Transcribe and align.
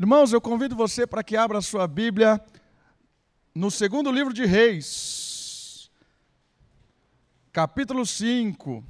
Irmãos, 0.00 0.32
eu 0.32 0.40
convido 0.40 0.74
você 0.74 1.06
para 1.06 1.22
que 1.22 1.36
abra 1.36 1.60
sua 1.60 1.86
Bíblia 1.86 2.40
no 3.54 3.70
segundo 3.70 4.10
livro 4.10 4.32
de 4.32 4.46
Reis, 4.46 5.90
capítulo 7.52 8.06
5. 8.06 8.82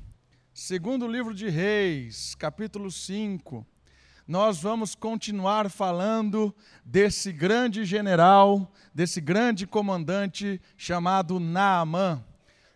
Segundo 0.54 1.08
livro 1.08 1.34
de 1.34 1.48
Reis, 1.48 2.36
capítulo 2.36 2.92
5. 2.92 3.66
Nós 4.24 4.62
vamos 4.62 4.94
continuar 4.94 5.68
falando 5.68 6.54
desse 6.84 7.32
grande 7.32 7.84
general, 7.84 8.72
desse 8.94 9.20
grande 9.20 9.66
comandante 9.66 10.62
chamado 10.76 11.40
Naamã. 11.40 12.24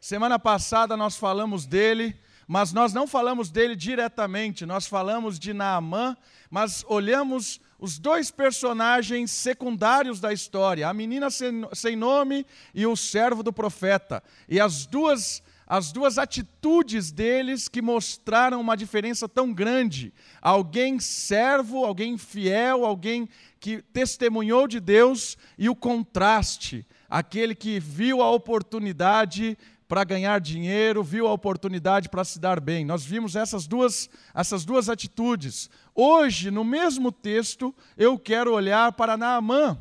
Semana 0.01 0.41
passada 0.41 0.97
nós 0.97 1.17
falamos 1.17 1.67
dele, 1.67 2.19
mas 2.49 2.73
nós 2.73 2.93
não 2.93 3.07
falamos 3.07 3.49
dele 3.49 3.77
diretamente, 3.77 4.67
nós 4.67 4.89
falamos 4.89 5.39
de 5.39 5.55
Naamã, 5.55 6.17
mas 6.51 6.85
olhamos 6.89 7.61
os 7.79 7.99
dois 7.99 8.31
personagens 8.31 9.31
secundários 9.31 10.21
da 10.21 10.33
história, 10.33 10.89
a 10.89 10.95
menina 10.95 11.29
sem 11.31 11.97
nome 11.97 12.47
e 12.75 12.87
o 12.87 12.97
servo 12.97 13.43
do 13.43 13.53
profeta. 13.53 14.23
E 14.49 14.61
as 14.61 14.87
duas, 14.87 15.43
as 15.67 15.93
duas 15.93 16.19
atitudes 16.19 17.11
deles 17.11 17.69
que 17.69 17.83
mostraram 17.83 18.61
uma 18.61 18.77
diferença 18.77 19.29
tão 19.29 19.53
grande. 19.53 20.13
Alguém 20.41 20.99
servo, 21.01 21.85
alguém 21.85 22.17
fiel, 22.17 22.85
alguém 22.85 23.29
que 23.59 23.83
testemunhou 23.83 24.69
de 24.69 24.79
Deus 24.79 25.37
e 25.59 25.69
o 25.69 25.75
contraste, 25.75 26.87
aquele 27.09 27.55
que 27.55 27.81
viu 27.81 28.21
a 28.23 28.31
oportunidade 28.31 29.57
para 29.87 30.05
ganhar 30.05 30.41
dinheiro, 30.41 31.03
viu 31.03 31.27
a 31.27 31.33
oportunidade 31.33 32.09
para 32.09 32.25
se 32.25 32.39
dar 32.39 32.59
bem. 32.61 32.85
Nós 32.85 33.05
vimos 33.05 33.37
essas 33.37 33.67
duas, 33.67 34.09
essas 34.35 34.65
duas 34.65 34.89
atitudes. 34.89 35.69
Hoje, 35.95 36.51
no 36.51 36.65
mesmo 36.65 37.13
texto, 37.13 37.75
eu 37.97 38.19
quero 38.19 38.53
olhar 38.53 38.93
para 38.93 39.17
Naamã 39.17 39.79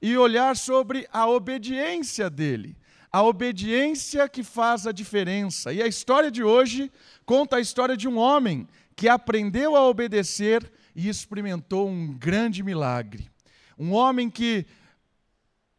e 0.00 0.16
olhar 0.16 0.56
sobre 0.56 1.06
a 1.12 1.26
obediência 1.26 2.30
dele. 2.30 2.76
A 3.12 3.22
obediência 3.22 4.28
que 4.28 4.44
faz 4.44 4.86
a 4.86 4.92
diferença. 4.92 5.72
E 5.72 5.82
a 5.82 5.86
história 5.86 6.30
de 6.30 6.44
hoje 6.44 6.90
conta 7.26 7.56
a 7.56 7.60
história 7.60 7.96
de 7.96 8.08
um 8.08 8.16
homem 8.16 8.68
que 8.94 9.08
aprendeu 9.08 9.74
a 9.74 9.88
obedecer 9.88 10.70
e 10.94 11.08
experimentou 11.08 11.88
um 11.88 12.16
grande 12.16 12.62
milagre. 12.62 13.28
Um 13.76 13.92
homem 13.92 14.30
que 14.30 14.64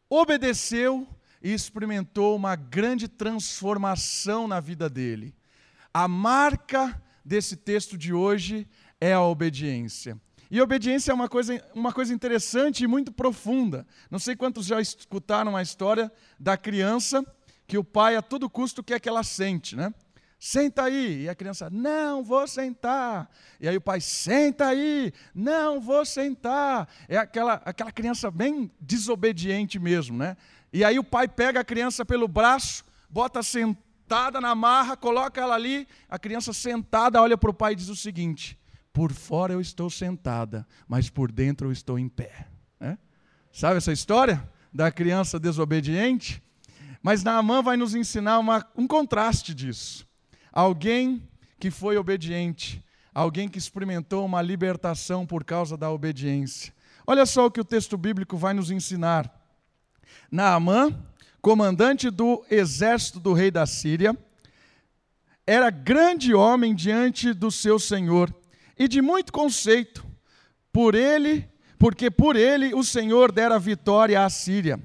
obedeceu 0.10 1.08
e 1.42 1.54
experimentou 1.54 2.36
uma 2.36 2.56
grande 2.56 3.08
transformação 3.08 4.48
na 4.48 4.60
vida 4.60 4.90
dele. 4.90 5.34
A 5.94 6.08
marca 6.08 7.02
desse 7.24 7.56
texto 7.56 7.98
de 7.98 8.14
hoje 8.14 8.68
é 9.00 9.14
a 9.14 9.22
obediência. 9.22 10.20
E 10.50 10.62
obediência 10.62 11.12
é 11.12 11.14
uma 11.14 11.30
coisa, 11.30 11.64
uma 11.74 11.94
coisa 11.94 12.14
interessante 12.14 12.84
e 12.84 12.88
muito 12.88 13.12
profunda. 13.12 13.88
Não 14.10 14.20
sei 14.20 14.36
quantos 14.36 14.66
já 14.66 14.82
escutaram 14.82 15.56
a 15.56 15.62
história 15.62 16.12
da 16.40 16.58
criança 16.58 17.26
que 17.66 17.78
o 17.78 17.84
pai 17.86 18.18
a 18.18 18.22
todo 18.22 18.50
custo 18.50 18.84
quer 18.84 19.00
que 19.00 19.08
ela 19.08 19.24
sente, 19.24 19.78
né? 19.78 19.94
Senta 20.38 20.84
aí. 20.84 21.22
E 21.22 21.30
a 21.30 21.36
criança, 21.36 21.70
não 21.70 22.24
vou 22.24 22.46
sentar. 22.48 23.30
E 23.60 23.70
aí 23.70 23.78
o 23.78 23.82
pai, 23.82 24.02
senta 24.02 24.68
aí. 24.68 25.14
Não 25.34 25.80
vou 25.80 26.04
sentar. 26.04 26.90
É 27.08 27.16
aquela, 27.16 27.62
aquela 27.64 27.92
criança 27.92 28.30
bem 28.30 28.70
desobediente 28.82 29.80
mesmo, 29.80 30.18
né? 30.18 30.36
E 30.74 30.84
aí 30.84 30.98
o 30.98 31.04
pai 31.04 31.28
pega 31.28 31.60
a 31.60 31.64
criança 31.64 32.06
pelo 32.06 32.28
braço, 32.28 32.84
bota 33.10 33.44
sentada 33.44 34.40
na 34.40 34.56
marra, 34.56 34.96
coloca 34.96 35.42
ela 35.42 35.56
ali, 35.56 35.88
a 36.10 36.18
criança 36.18 36.54
sentada 36.54 37.22
olha 37.22 37.38
para 37.38 37.50
o 37.50 37.54
pai 37.54 37.74
e 37.74 37.76
diz 37.76 37.90
o 37.90 37.96
seguinte: 37.96 38.58
por 38.94 39.12
fora 39.12 39.54
eu 39.54 39.62
estou 39.62 39.90
sentada, 39.90 40.68
mas 40.88 41.10
por 41.10 41.32
dentro 41.32 41.68
eu 41.68 41.72
estou 41.72 41.98
em 41.98 42.10
pé. 42.10 42.48
É? 42.80 42.98
Sabe 43.52 43.78
essa 43.78 43.92
história 43.92 44.50
da 44.74 44.92
criança 44.92 45.40
desobediente? 45.40 46.42
Mas 47.02 47.24
Naamã 47.24 47.62
vai 47.62 47.78
nos 47.78 47.96
ensinar 47.96 48.40
uma, 48.40 48.66
um 48.76 48.88
contraste 48.88 49.54
disso. 49.54 50.08
Alguém 50.52 51.28
que 51.60 51.72
foi 51.72 51.98
obediente, 51.98 52.84
alguém 53.14 53.48
que 53.48 53.58
experimentou 53.58 54.26
uma 54.26 54.42
libertação 54.42 55.26
por 55.26 55.44
causa 55.44 55.76
da 55.76 55.90
obediência. 55.90 56.74
Olha 57.08 57.26
só 57.26 57.46
o 57.46 57.52
que 57.52 57.60
o 57.60 57.66
texto 57.66 57.98
bíblico 57.98 58.38
vai 58.38 58.54
nos 58.54 58.70
ensinar. 58.72 59.41
Naamã, 60.32 60.94
comandante 61.42 62.10
do 62.10 62.46
exército 62.50 63.20
do 63.20 63.34
rei 63.34 63.52
da 63.52 63.66
Síria, 63.66 64.18
era 65.46 65.70
grande 65.70 66.34
homem 66.34 66.74
diante 66.74 67.34
do 67.34 67.52
seu 67.52 67.80
senhor 67.80 68.34
e 68.78 68.88
de 68.88 69.02
muito 69.02 69.34
conceito. 69.34 70.06
Por 70.72 70.96
ele, 70.96 71.50
porque 71.78 72.10
por 72.10 72.36
ele 72.36 72.74
o 72.74 72.84
Senhor 72.84 73.32
dera 73.32 73.60
vitória 73.60 74.24
à 74.24 74.30
Síria. 74.30 74.80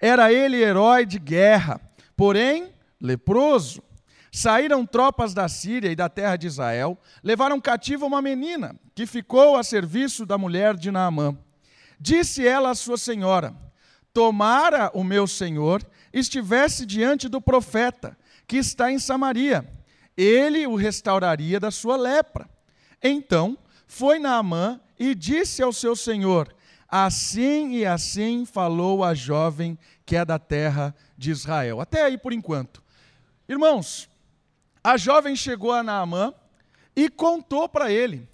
Era 0.00 0.32
ele 0.32 0.56
herói 0.56 1.04
de 1.04 1.18
guerra, 1.18 1.80
porém 2.16 2.72
leproso. 3.00 3.82
Saíram 4.32 4.86
tropas 4.86 5.34
da 5.34 5.48
Síria 5.48 5.90
e 5.90 5.96
da 5.96 6.08
terra 6.08 6.36
de 6.36 6.46
Israel, 6.46 6.98
levaram 7.22 7.60
cativa 7.60 8.06
uma 8.06 8.22
menina 8.22 8.76
que 8.94 9.06
ficou 9.06 9.56
a 9.56 9.62
serviço 9.62 10.24
da 10.24 10.38
mulher 10.38 10.76
de 10.76 10.90
Naamã. 10.90 11.36
Disse 11.98 12.46
ela 12.46 12.70
à 12.70 12.74
sua 12.74 12.96
senhora: 12.96 13.54
tomara 14.16 14.90
o 14.94 15.04
meu 15.04 15.26
senhor 15.26 15.86
estivesse 16.10 16.86
diante 16.86 17.28
do 17.28 17.38
profeta 17.38 18.16
que 18.46 18.56
está 18.56 18.90
em 18.90 18.98
Samaria, 18.98 19.70
ele 20.16 20.66
o 20.66 20.74
restauraria 20.74 21.60
da 21.60 21.70
sua 21.70 21.98
lepra. 21.98 22.48
Então 23.02 23.58
foi 23.86 24.18
Naamã 24.18 24.80
e 24.98 25.14
disse 25.14 25.62
ao 25.62 25.70
seu 25.70 25.94
senhor: 25.94 26.50
Assim 26.88 27.74
e 27.74 27.84
assim 27.84 28.46
falou 28.46 29.04
a 29.04 29.12
jovem 29.12 29.78
que 30.06 30.16
é 30.16 30.24
da 30.24 30.38
terra 30.38 30.96
de 31.14 31.30
Israel. 31.30 31.78
Até 31.78 32.02
aí 32.02 32.16
por 32.16 32.32
enquanto. 32.32 32.82
Irmãos, 33.46 34.08
a 34.82 34.96
jovem 34.96 35.36
chegou 35.36 35.72
a 35.72 35.82
Naamã 35.82 36.32
e 36.96 37.10
contou 37.10 37.68
para 37.68 37.92
ele: 37.92 38.26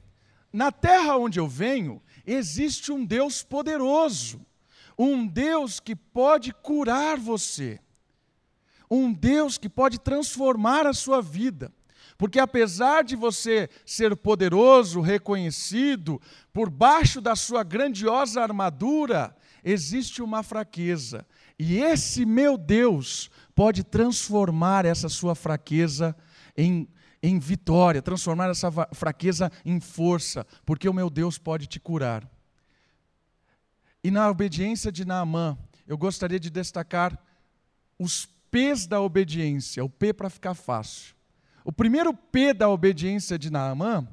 Na 0.52 0.70
terra 0.70 1.16
onde 1.16 1.40
eu 1.40 1.48
venho, 1.48 2.00
existe 2.24 2.92
um 2.92 3.04
Deus 3.04 3.42
poderoso 3.42 4.46
um 4.98 5.26
Deus 5.26 5.80
que 5.80 5.96
pode 5.96 6.52
curar 6.52 7.18
você, 7.18 7.80
um 8.90 9.12
Deus 9.12 9.56
que 9.58 9.68
pode 9.68 9.98
transformar 9.98 10.86
a 10.86 10.92
sua 10.92 11.20
vida. 11.22 11.72
Porque 12.18 12.38
apesar 12.38 13.02
de 13.02 13.16
você 13.16 13.68
ser 13.84 14.14
poderoso, 14.16 15.00
reconhecido, 15.00 16.20
por 16.52 16.70
baixo 16.70 17.20
da 17.20 17.34
sua 17.34 17.64
grandiosa 17.64 18.40
armadura, 18.40 19.34
existe 19.64 20.22
uma 20.22 20.42
fraqueza. 20.42 21.26
E 21.58 21.78
esse 21.78 22.24
meu 22.24 22.56
Deus 22.56 23.30
pode 23.54 23.82
transformar 23.82 24.84
essa 24.84 25.08
sua 25.08 25.34
fraqueza 25.34 26.14
em, 26.56 26.88
em 27.22 27.38
vitória, 27.38 28.02
transformar 28.02 28.50
essa 28.50 28.70
fraqueza 28.92 29.50
em 29.64 29.80
força, 29.80 30.46
porque 30.64 30.88
o 30.88 30.94
meu 30.94 31.08
Deus 31.08 31.38
pode 31.38 31.66
te 31.66 31.80
curar. 31.80 32.28
E 34.04 34.10
na 34.10 34.28
obediência 34.28 34.90
de 34.90 35.04
Naamã, 35.04 35.56
eu 35.86 35.96
gostaria 35.96 36.40
de 36.40 36.50
destacar 36.50 37.16
os 37.98 38.26
P's 38.50 38.86
da 38.86 39.00
obediência, 39.00 39.84
o 39.84 39.88
P 39.88 40.12
para 40.12 40.28
ficar 40.28 40.54
fácil. 40.54 41.14
O 41.64 41.72
primeiro 41.72 42.12
P 42.12 42.52
da 42.52 42.68
obediência 42.68 43.38
de 43.38 43.50
Naamã 43.50 44.06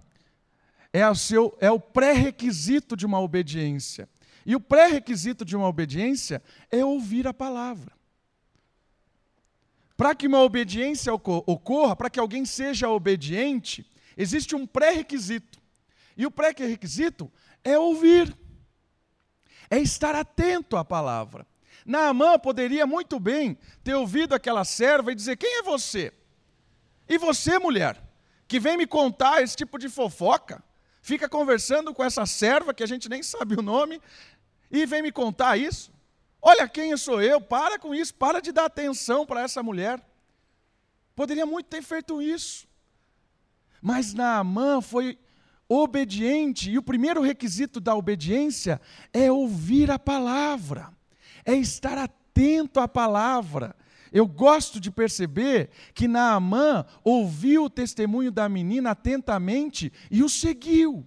é, 0.94 1.02
o, 1.10 1.58
é 1.60 1.72
o 1.72 1.80
pré-requisito 1.80 2.96
de 2.96 3.06
uma 3.06 3.20
obediência. 3.20 4.08
E 4.46 4.56
o 4.56 4.60
pré-requisito 4.60 5.44
de 5.44 5.56
uma 5.56 5.68
obediência 5.68 6.42
é 6.72 6.84
ouvir 6.86 7.28
a 7.28 7.34
palavra. 7.34 7.92
Para 9.98 10.16
que 10.16 10.28
uma 10.28 10.42
obediência 10.42 11.14
ocorra, 11.14 11.96
para 11.96 12.10
que 12.10 12.20
alguém 12.20 12.46
seja 12.46 12.90
obediente, 12.90 13.86
existe 14.16 14.56
um 14.56 14.66
pré-requisito. 14.66 15.60
E 16.16 16.26
o 16.26 16.32
pré-requisito 16.32 17.30
é 17.64 17.78
ouvir 17.78 18.36
é 19.70 19.80
estar 19.80 20.16
atento 20.16 20.76
à 20.76 20.84
palavra. 20.84 21.46
Naamã 21.86 22.38
poderia 22.38 22.86
muito 22.86 23.20
bem 23.20 23.58
ter 23.84 23.96
ouvido 23.96 24.34
aquela 24.34 24.64
serva 24.66 25.12
e 25.12 25.16
dizer: 25.16 25.38
Quem 25.38 25.60
é 25.60 25.64
você? 25.64 26.14
E 27.08 27.18
você, 27.18 27.58
mulher, 27.58 28.02
que 28.48 28.60
vem 28.60 28.78
me 28.78 28.86
contar 28.86 29.42
esse 29.42 29.56
tipo 29.56 29.78
de 29.78 29.90
fofoca, 29.90 30.64
fica 31.02 31.28
conversando 31.28 31.94
com 31.94 32.04
essa 32.04 32.26
serva 32.26 32.74
que 32.74 32.84
a 32.84 32.88
gente 32.88 33.10
nem 33.10 33.24
sabe 33.24 33.56
o 33.56 33.62
nome, 33.62 34.02
e 34.70 34.86
vem 34.86 35.02
me 35.02 35.12
contar 35.12 35.58
isso? 35.58 35.92
Olha 36.42 36.68
quem 36.68 36.92
eu 36.92 36.98
sou 36.98 37.22
eu, 37.22 37.42
para 37.42 37.78
com 37.80 37.94
isso, 37.94 38.14
para 38.14 38.42
de 38.42 38.52
dar 38.52 38.66
atenção 38.66 39.26
para 39.26 39.42
essa 39.42 39.62
mulher. 39.62 40.02
Poderia 41.16 41.46
muito 41.46 41.66
ter 41.66 41.82
feito 41.82 42.22
isso. 42.22 42.68
Mas 43.82 44.14
Naamã 44.14 44.82
foi 44.82 45.18
obediente, 45.70 46.72
e 46.72 46.78
o 46.78 46.84
primeiro 46.84 47.22
requisito 47.22 47.80
da 47.80 47.96
obediência 47.96 48.82
é 49.14 49.32
ouvir 49.32 49.92
a 49.92 50.00
palavra, 50.00 50.90
é 51.46 51.54
estar 51.54 51.98
atento 51.98 52.80
à 52.80 52.88
palavra. 52.88 53.76
Eu 54.12 54.26
gosto 54.26 54.80
de 54.80 54.90
perceber 54.90 55.70
que 55.94 56.08
Naamã 56.08 56.84
ouviu 57.04 57.66
o 57.66 57.70
testemunho 57.70 58.32
da 58.32 58.50
menina 58.50 58.92
atentamente 58.92 59.94
e 60.10 60.24
o 60.24 60.30
seguiu. 60.30 61.06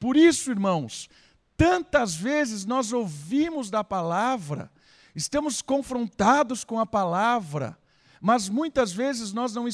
Por 0.00 0.16
isso, 0.16 0.50
irmãos, 0.50 1.08
Tantas 1.56 2.14
vezes 2.14 2.64
nós 2.64 2.92
ouvimos 2.92 3.70
da 3.70 3.84
palavra, 3.84 4.70
estamos 5.14 5.62
confrontados 5.62 6.64
com 6.64 6.80
a 6.80 6.86
palavra, 6.86 7.78
mas 8.24 8.48
muitas 8.48 8.90
vezes 8.90 9.34
nós 9.34 9.54
não 9.54 9.68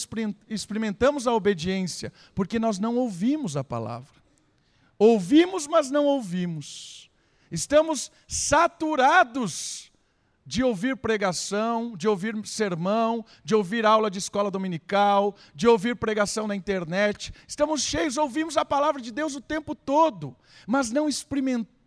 experimentamos 0.49 1.29
a 1.29 1.33
obediência, 1.33 2.13
porque 2.35 2.59
nós 2.59 2.81
não 2.81 2.97
ouvimos 2.97 3.57
a 3.57 3.63
palavra. 3.63 4.21
Ouvimos, 4.99 5.69
mas 5.69 5.89
não 5.89 6.05
ouvimos. 6.05 7.09
Estamos 7.49 8.11
saturados 8.27 9.93
de 10.45 10.65
ouvir 10.65 10.97
pregação, 10.97 11.97
de 11.97 12.09
ouvir 12.09 12.35
sermão, 12.45 13.25
de 13.45 13.55
ouvir 13.55 13.87
aula 13.87 14.11
de 14.11 14.19
escola 14.19 14.51
dominical, 14.51 15.37
de 15.55 15.69
ouvir 15.69 15.95
pregação 15.95 16.49
na 16.49 16.57
internet. 16.57 17.33
Estamos 17.47 17.83
cheios, 17.83 18.17
ouvimos 18.17 18.57
a 18.57 18.65
palavra 18.65 19.01
de 19.01 19.13
Deus 19.13 19.37
o 19.37 19.41
tempo 19.41 19.77
todo, 19.77 20.37
mas 20.67 20.91
não 20.91 21.09
experimentamos 21.09 21.80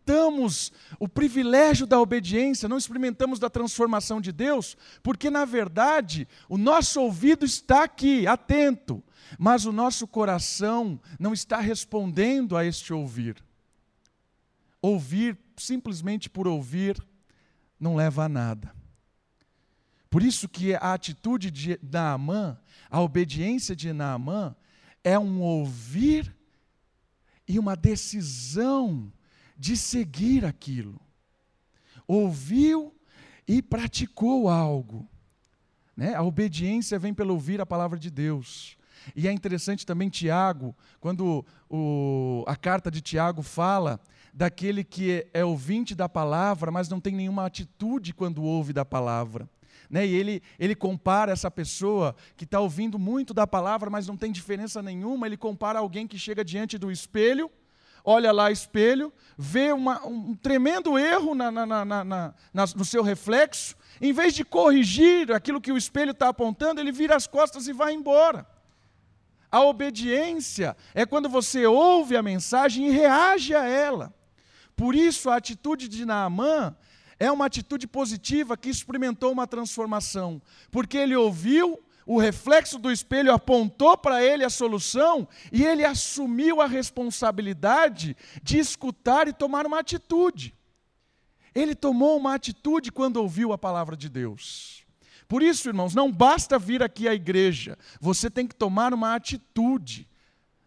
o 1.00 1.08
privilégio 1.08 1.86
da 1.88 2.00
obediência, 2.00 2.70
não 2.70 2.78
experimentamos 2.78 3.40
da 3.40 3.50
transformação 3.50 4.20
de 4.20 4.32
Deus, 4.32 4.78
porque 5.02 5.30
na 5.30 5.46
verdade 5.46 6.28
o 6.50 6.58
nosso 6.58 7.02
ouvido 7.02 7.46
está 7.46 7.84
aqui, 7.84 8.28
atento, 8.28 9.04
mas 9.38 9.66
o 9.66 9.72
nosso 9.72 10.08
coração 10.08 11.00
não 11.20 11.34
está 11.34 11.60
respondendo 11.60 12.58
a 12.58 12.66
este 12.66 12.94
ouvir. 12.94 13.44
Ouvir 14.82 15.38
simplesmente 15.58 16.30
por 16.30 16.48
ouvir 16.48 17.02
não 17.80 17.96
leva 17.96 18.26
a 18.26 18.30
nada. 18.30 18.74
Por 20.10 20.22
isso 20.22 20.48
que 20.48 20.76
a 20.76 20.94
atitude 20.94 21.50
de 21.50 21.80
Naamã, 21.82 22.60
a 22.90 23.02
obediência 23.02 23.76
de 23.76 23.92
Naamã, 23.92 24.56
é 25.04 25.18
um 25.18 25.42
ouvir 25.42 26.36
e 27.48 27.58
uma 27.58 27.76
decisão 27.76 29.12
de 29.58 29.78
seguir 29.78 30.46
aquilo. 30.46 31.00
Ouviu 32.08 32.94
e 33.48 33.62
praticou 33.62 34.50
algo. 34.50 35.08
Né? 35.96 36.16
A 36.16 36.24
obediência 36.24 36.98
vem 37.00 37.14
pelo 37.14 37.34
ouvir 37.34 37.62
a 37.62 37.66
palavra 37.66 38.00
de 38.00 38.10
Deus. 38.10 38.78
E 39.16 39.28
é 39.28 39.32
interessante 39.32 39.86
também 39.86 40.10
Tiago, 40.10 40.76
quando 41.00 41.46
o, 41.70 42.44
a 42.48 42.56
carta 42.56 42.90
de 42.90 43.02
Tiago 43.02 43.42
fala 43.42 44.00
daquele 44.34 44.84
que 44.84 45.28
é 45.34 45.46
ouvinte 45.46 45.94
da 45.94 46.10
palavra, 46.10 46.72
mas 46.72 46.90
não 46.90 47.00
tem 47.00 47.14
nenhuma 47.14 47.46
atitude 47.46 48.14
quando 48.14 48.44
ouve 48.44 48.74
da 48.74 48.86
palavra. 48.86 49.48
Né? 49.90 50.08
E 50.08 50.16
ele, 50.16 50.42
ele 50.58 50.74
compara 50.74 51.32
essa 51.32 51.52
pessoa 51.52 52.16
que 52.36 52.46
está 52.46 52.60
ouvindo 52.60 52.98
muito 52.98 53.34
da 53.34 53.46
palavra, 53.46 53.90
mas 53.90 54.08
não 54.08 54.18
tem 54.18 54.32
diferença 54.32 54.82
nenhuma, 54.82 55.28
ele 55.28 55.38
compara 55.38 55.80
alguém 55.80 56.08
que 56.08 56.18
chega 56.18 56.44
diante 56.44 56.78
do 56.78 56.92
espelho, 56.92 57.52
olha 58.04 58.32
lá 58.32 58.52
espelho, 58.52 59.14
vê 59.38 59.72
uma, 59.72 60.06
um 60.06 60.36
tremendo 60.36 60.98
erro 60.98 61.34
na, 61.34 61.52
na, 61.52 61.86
na, 61.86 62.34
no 62.76 62.86
seu 62.86 63.02
reflexo, 63.02 63.76
em 64.02 64.12
vez 64.12 64.34
de 64.34 64.44
corrigir 64.44 65.32
aquilo 65.32 65.62
que 65.62 65.72
o 65.72 65.78
espelho 65.78 66.12
está 66.12 66.30
apontando, 66.30 66.82
ele 66.82 66.92
vira 66.92 67.16
as 67.16 67.28
costas 67.28 67.68
e 67.68 67.74
vai 67.74 67.94
embora. 67.94 68.46
A 69.52 69.62
obediência 69.62 70.76
é 70.94 71.06
quando 71.06 71.30
você 71.30 71.66
ouve 71.66 72.18
a 72.18 72.24
mensagem 72.24 72.88
e 72.88 72.92
reage 72.92 73.54
a 73.54 73.64
ela. 73.64 74.14
Por 74.76 74.96
isso, 74.96 75.30
a 75.30 75.36
atitude 75.36 75.88
de 75.88 76.06
Naamã 76.06 76.76
é 77.20 77.32
uma 77.32 77.46
atitude 77.46 77.88
positiva 77.88 78.58
que 78.58 78.70
experimentou 78.70 79.32
uma 79.32 79.46
transformação, 79.46 80.42
porque 80.72 80.98
ele 80.98 81.16
ouviu, 81.16 81.80
o 82.06 82.20
reflexo 82.20 82.78
do 82.78 82.92
espelho 82.92 83.34
apontou 83.34 83.98
para 83.98 84.24
ele 84.24 84.44
a 84.44 84.50
solução 84.50 85.28
e 85.52 85.64
ele 85.64 85.86
assumiu 85.86 86.62
a 86.62 86.68
responsabilidade 86.68 88.16
de 88.42 88.58
escutar 88.58 89.28
e 89.28 89.34
tomar 89.34 89.66
uma 89.66 89.80
atitude. 89.80 90.54
Ele 91.56 91.76
tomou 91.76 92.18
uma 92.18 92.34
atitude 92.34 92.92
quando 92.92 93.18
ouviu 93.18 93.54
a 93.54 93.58
palavra 93.58 93.96
de 93.96 94.10
Deus. 94.10 94.84
Por 95.28 95.42
isso, 95.42 95.70
irmãos, 95.70 95.96
não 95.96 96.12
basta 96.12 96.60
vir 96.60 96.84
aqui 96.84 97.08
à 97.08 97.14
igreja, 97.14 97.78
você 98.00 98.30
tem 98.30 98.48
que 98.48 98.56
tomar 98.56 98.94
uma 98.94 99.16
atitude. 99.16 100.08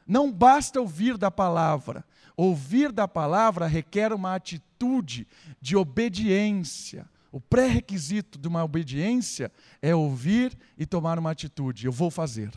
Não 0.07 0.31
basta 0.31 0.81
ouvir 0.81 1.19
da 1.19 1.31
palavra, 1.33 2.05
Ouvir 2.37 2.93
da 2.93 3.09
palavra 3.09 3.67
requer 3.67 4.13
uma 4.13 4.35
atitude 4.35 5.27
de 5.59 5.75
obediência. 5.75 7.09
O 7.33 7.41
pré-requisito 7.41 8.39
de 8.39 8.49
uma 8.49 8.65
obediência 8.65 9.53
é 9.83 9.95
ouvir 9.95 10.57
e 10.79 10.87
tomar 10.87 11.19
uma 11.19 11.31
atitude. 11.31 11.87
Eu 11.87 11.93
vou 11.93 12.11
fazer. 12.11 12.51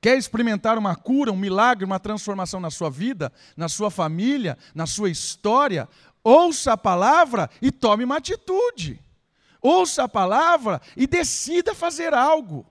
Quer 0.00 0.18
experimentar 0.18 0.76
uma 0.78 0.96
cura, 0.96 1.30
um 1.30 1.36
milagre, 1.36 1.84
uma 1.84 2.00
transformação 2.00 2.58
na 2.58 2.70
sua 2.70 2.90
vida, 2.90 3.32
na 3.56 3.68
sua 3.68 3.90
família, 3.90 4.58
na 4.74 4.86
sua 4.86 5.08
história? 5.08 5.88
Ouça 6.24 6.72
a 6.72 6.76
palavra 6.76 7.48
e 7.60 7.70
tome 7.70 8.04
uma 8.04 8.16
atitude. 8.16 9.00
Ouça 9.60 10.02
a 10.02 10.08
palavra 10.08 10.80
e 10.96 11.06
decida 11.06 11.72
fazer 11.72 12.12
algo. 12.12 12.66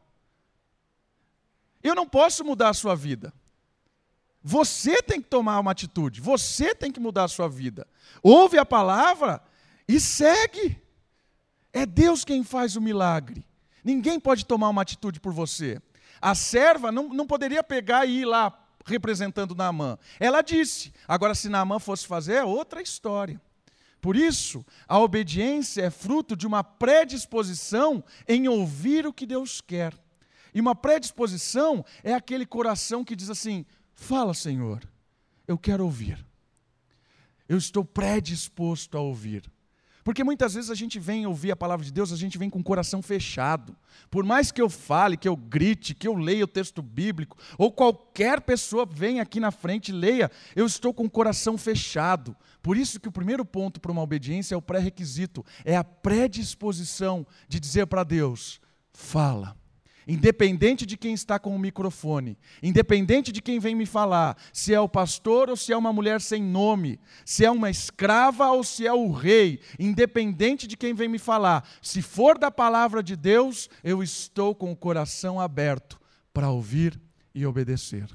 Eu 1.81 1.95
não 1.95 2.05
posso 2.05 2.43
mudar 2.43 2.69
a 2.69 2.73
sua 2.73 2.95
vida. 2.95 3.33
Você 4.43 5.01
tem 5.01 5.21
que 5.21 5.29
tomar 5.29 5.59
uma 5.59 5.71
atitude, 5.71 6.19
você 6.19 6.73
tem 6.73 6.91
que 6.91 6.99
mudar 6.99 7.25
a 7.25 7.29
sua 7.29 7.47
vida. 7.47 7.87
Ouve 8.23 8.57
a 8.57 8.65
palavra 8.65 9.41
e 9.95 9.99
segue. 9.99 10.81
É 11.73 11.85
Deus 11.85 12.23
quem 12.23 12.43
faz 12.43 12.75
o 12.75 12.81
milagre. 12.81 13.45
Ninguém 13.83 14.19
pode 14.19 14.45
tomar 14.45 14.69
uma 14.69 14.81
atitude 14.81 15.19
por 15.19 15.33
você. 15.33 15.81
A 16.21 16.35
serva 16.35 16.91
não, 16.91 17.09
não 17.09 17.25
poderia 17.25 17.63
pegar 17.63 18.05
e 18.05 18.21
ir 18.21 18.25
lá 18.25 18.57
representando 18.85 19.55
Naamã. 19.55 19.97
Ela 20.19 20.41
disse. 20.41 20.93
Agora, 21.07 21.35
se 21.35 21.49
Naamã 21.49 21.79
fosse 21.79 22.05
fazer, 22.07 22.35
é 22.35 22.43
outra 22.43 22.81
história. 22.81 23.41
Por 23.99 24.15
isso, 24.15 24.65
a 24.87 24.99
obediência 24.99 25.83
é 25.83 25.89
fruto 25.89 26.35
de 26.35 26.47
uma 26.47 26.63
predisposição 26.63 28.03
em 28.27 28.47
ouvir 28.47 29.05
o 29.05 29.13
que 29.13 29.25
Deus 29.25 29.61
quer. 29.61 29.93
E 30.53 30.59
uma 30.59 30.75
predisposição 30.75 31.85
é 32.03 32.13
aquele 32.13 32.45
coração 32.45 33.03
que 33.03 33.15
diz 33.15 33.29
assim: 33.29 33.65
Fala, 33.93 34.33
Senhor, 34.33 34.81
eu 35.47 35.57
quero 35.57 35.85
ouvir. 35.85 36.25
Eu 37.47 37.57
estou 37.57 37.85
predisposto 37.85 38.97
a 38.97 39.01
ouvir. 39.01 39.49
Porque 40.03 40.23
muitas 40.23 40.53
vezes 40.53 40.69
a 40.69 40.75
gente 40.75 40.99
vem 40.99 41.25
ouvir 41.25 41.51
a 41.51 41.55
palavra 41.55 41.85
de 41.85 41.91
Deus, 41.91 42.11
a 42.11 42.15
gente 42.15 42.37
vem 42.37 42.49
com 42.49 42.59
o 42.59 42.63
coração 42.63 43.01
fechado. 43.01 43.75
Por 44.09 44.23
mais 44.23 44.51
que 44.51 44.61
eu 44.61 44.69
fale, 44.69 45.17
que 45.17 45.27
eu 45.27 45.35
grite, 45.35 45.93
que 45.93 46.07
eu 46.07 46.15
leia 46.15 46.43
o 46.43 46.47
texto 46.47 46.81
bíblico, 46.81 47.37
ou 47.57 47.71
qualquer 47.71 48.41
pessoa 48.41 48.85
venha 48.85 49.21
aqui 49.21 49.39
na 49.39 49.51
frente 49.51 49.89
e 49.89 49.95
leia, 49.95 50.31
eu 50.55 50.65
estou 50.65 50.93
com 50.93 51.05
o 51.05 51.09
coração 51.09 51.57
fechado. 51.57 52.35
Por 52.61 52.77
isso 52.77 52.99
que 52.99 53.07
o 53.07 53.11
primeiro 53.11 53.45
ponto 53.45 53.79
para 53.79 53.91
uma 53.91 54.01
obediência 54.01 54.55
é 54.55 54.57
o 54.57 54.61
pré-requisito, 54.61 55.45
é 55.63 55.77
a 55.77 55.83
predisposição 55.83 57.25
de 57.47 57.59
dizer 57.59 57.87
para 57.87 58.03
Deus: 58.03 58.59
fala. 58.93 59.60
Independente 60.07 60.85
de 60.85 60.97
quem 60.97 61.13
está 61.13 61.37
com 61.37 61.55
o 61.55 61.59
microfone, 61.59 62.37
independente 62.61 63.31
de 63.31 63.41
quem 63.41 63.59
vem 63.59 63.75
me 63.75 63.85
falar, 63.85 64.35
se 64.51 64.73
é 64.73 64.79
o 64.79 64.89
pastor 64.89 65.49
ou 65.49 65.55
se 65.55 65.71
é 65.71 65.77
uma 65.77 65.93
mulher 65.93 66.19
sem 66.19 66.41
nome, 66.41 66.99
se 67.23 67.45
é 67.45 67.51
uma 67.51 67.69
escrava 67.69 68.49
ou 68.51 68.63
se 68.63 68.87
é 68.87 68.93
o 68.93 69.11
rei, 69.11 69.59
independente 69.79 70.65
de 70.65 70.75
quem 70.75 70.93
vem 70.93 71.07
me 71.07 71.19
falar, 71.19 71.67
se 71.81 72.01
for 72.01 72.37
da 72.37 72.49
palavra 72.49 73.03
de 73.03 73.15
Deus, 73.15 73.69
eu 73.83 74.01
estou 74.01 74.55
com 74.55 74.71
o 74.71 74.75
coração 74.75 75.39
aberto 75.39 75.99
para 76.33 76.49
ouvir 76.49 76.99
e 77.33 77.45
obedecer. 77.45 78.07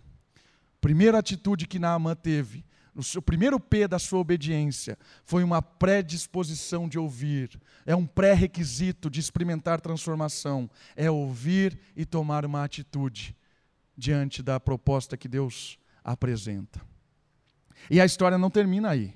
Primeira 0.81 1.19
atitude 1.19 1.67
que 1.67 1.79
Naamã 1.79 2.15
teve 2.15 2.65
o 3.17 3.23
primeiro 3.23 3.61
P 3.61 3.87
da 3.87 3.99
sua 3.99 4.21
obediência 4.21 4.99
foi 5.25 5.45
uma 5.45 5.61
predisposição 5.61 6.89
de 6.89 6.99
ouvir, 6.99 7.61
é 7.85 7.95
um 7.95 8.07
pré-requisito 8.07 9.11
de 9.11 9.21
experimentar 9.21 9.81
transformação, 9.81 10.71
é 10.95 11.11
ouvir 11.11 11.79
e 11.95 12.07
tomar 12.07 12.47
uma 12.47 12.65
atitude 12.65 13.37
diante 13.97 14.43
da 14.43 14.59
proposta 14.59 15.17
que 15.17 15.29
Deus 15.29 15.79
apresenta. 16.03 16.81
E 17.91 18.01
a 18.01 18.07
história 18.07 18.39
não 18.39 18.51
termina 18.51 18.91
aí, 18.91 19.15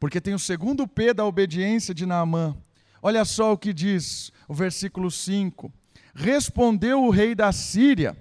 porque 0.00 0.20
tem 0.20 0.34
o 0.34 0.38
segundo 0.38 0.88
P 0.88 1.14
da 1.14 1.24
obediência 1.24 1.94
de 1.94 2.04
Naamã. 2.04 2.56
Olha 3.00 3.24
só 3.24 3.52
o 3.52 3.58
que 3.58 3.72
diz 3.72 4.32
o 4.48 4.54
versículo 4.54 5.08
5: 5.08 5.72
Respondeu 6.14 7.04
o 7.04 7.10
rei 7.10 7.34
da 7.34 7.52
Síria: 7.52 8.16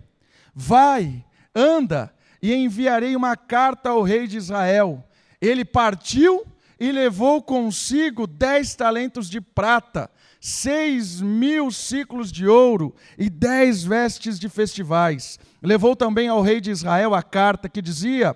Vai, 0.53 1.25
anda 1.55 2.13
e 2.41 2.53
enviarei 2.53 3.15
uma 3.15 3.35
carta 3.35 3.89
ao 3.89 4.01
rei 4.01 4.27
de 4.27 4.37
Israel. 4.37 5.03
Ele 5.41 5.65
partiu 5.65 6.45
e 6.79 6.91
levou 6.91 7.41
consigo 7.41 8.25
dez 8.25 8.73
talentos 8.75 9.29
de 9.29 9.41
prata, 9.41 10.09
seis 10.39 11.19
mil 11.19 11.71
ciclos 11.71 12.31
de 12.31 12.47
ouro 12.47 12.95
e 13.17 13.29
dez 13.29 13.83
vestes 13.83 14.39
de 14.39 14.47
festivais. 14.47 15.37
Levou 15.61 15.95
também 15.95 16.29
ao 16.29 16.41
rei 16.41 16.61
de 16.61 16.71
Israel 16.71 17.13
a 17.13 17.21
carta 17.21 17.67
que 17.67 17.81
dizia: 17.81 18.35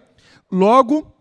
Logo, 0.52 1.13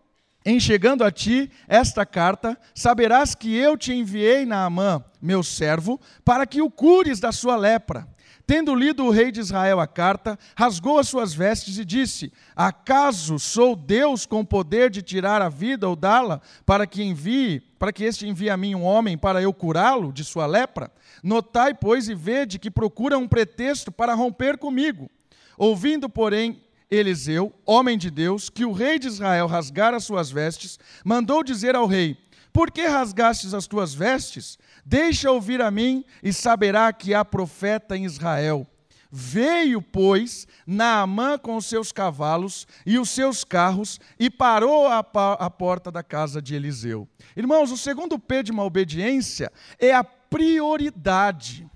em 0.45 0.59
chegando 0.59 1.05
a 1.05 1.11
ti 1.11 1.51
esta 1.69 2.05
carta, 2.05 2.59
saberás 2.75 3.35
que 3.35 3.55
eu 3.55 3.77
te 3.77 3.93
enviei 3.93 4.45
Naamã, 4.45 5.05
meu 5.21 5.43
servo, 5.43 6.01
para 6.25 6.47
que 6.47 6.61
o 6.61 6.71
cures 6.71 7.21
da 7.21 7.33
sua 7.33 7.57
lepra. 7.57 8.09
Tendo 8.45 8.75
lido 8.75 9.05
o 9.05 9.11
rei 9.11 9.31
de 9.31 9.41
Israel 9.41 9.79
a 9.79 9.87
carta, 9.87 10.39
rasgou 10.57 10.99
as 10.99 11.09
suas 11.09 11.33
vestes 11.33 11.79
e 11.79 11.85
disse: 11.85 12.33
Acaso 12.57 13.39
sou 13.39 13.77
Deus 13.77 14.27
com 14.27 14.45
poder 14.45 14.91
de 14.91 15.01
tirar 15.01 15.41
a 15.41 15.49
vida 15.49 15.89
ou 15.89 15.95
dá-la, 15.95 16.41
para 16.67 16.87
que 16.87 17.03
envie, 17.03 17.61
para 17.79 17.93
que 17.93 18.05
este 18.05 18.27
envie 18.27 18.51
a 18.51 18.57
mim 18.57 18.75
um 18.75 18.83
homem 18.83 19.17
para 19.17 19.41
eu 19.41 19.53
curá-lo 19.53 20.13
de 20.13 20.25
sua 20.25 20.47
lepra? 20.47 20.91
Notai, 21.23 21.73
pois, 21.73 22.09
e 22.09 22.15
vede 22.15 22.59
que 22.59 22.71
procura 22.71 23.17
um 23.17 23.29
pretexto 23.29 23.93
para 23.93 24.15
romper 24.15 24.59
comigo. 24.59 25.09
Ouvindo, 25.57 26.09
porém, 26.09 26.61
Eliseu, 26.95 27.51
homem 27.65 27.97
de 27.97 28.11
Deus, 28.11 28.51
que 28.51 28.67
o 28.67 28.73
rei 28.73 28.99
de 28.99 29.09
Israel 29.09 29.47
rasgara 29.47 29.97
as 29.97 30.05
suas 30.05 30.31
vestes, 30.31 30.79
mandou 31.03 31.43
dizer 31.43 31.75
ao 31.75 31.87
rei: 31.87 32.19
Por 32.53 32.71
que 32.71 32.87
rasgastes 32.87 33.55
as 33.55 33.67
tuas 33.67 33.95
vestes? 33.95 34.59
Deixa 34.85 35.31
ouvir 35.31 35.63
a 35.63 35.71
mim 35.71 36.05
e 36.23 36.35
saberá 36.35 36.93
que 36.93 37.15
há 37.15 37.25
profeta 37.25 37.97
em 37.97 38.05
Israel. 38.05 38.67
Veio, 39.11 39.81
pois, 39.81 40.47
Naamã 40.67 41.39
com 41.39 41.57
os 41.57 41.65
seus 41.65 41.93
cavalos 41.93 42.67
e 42.85 42.99
os 42.99 43.09
seus 43.09 43.43
carros 43.43 43.99
e 44.19 44.29
parou 44.29 44.87
à, 44.87 45.03
porta 45.03 45.91
da 45.91 46.03
casa 46.03 46.43
de 46.43 46.55
Eliseu. 46.55 47.09
Irmãos, 47.35 47.71
o 47.71 47.77
segundo 47.77 48.19
P 48.19 48.43
de 48.43 48.53
uma 48.53 48.65
obediência 48.65 49.51
é 49.79 49.95
a 49.95 50.05
prioridade. 50.05 51.71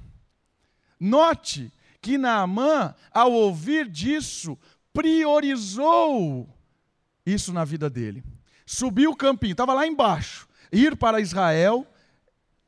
Note 1.01 1.73
que 2.01 2.17
Naamã, 2.17 2.95
ao 3.13 3.33
ouvir 3.33 3.89
disso, 3.89 4.57
priorizou 4.97 6.49
isso 7.25 7.53
na 7.53 7.65
vida 7.65 7.91
dele. 7.91 8.25
Subiu 8.65 9.11
o 9.11 9.17
campinho, 9.17 9.53
estava 9.53 9.75
lá 9.75 9.87
embaixo. 9.87 10.49
Ir 10.73 10.97
para 10.97 11.21
Israel 11.21 11.87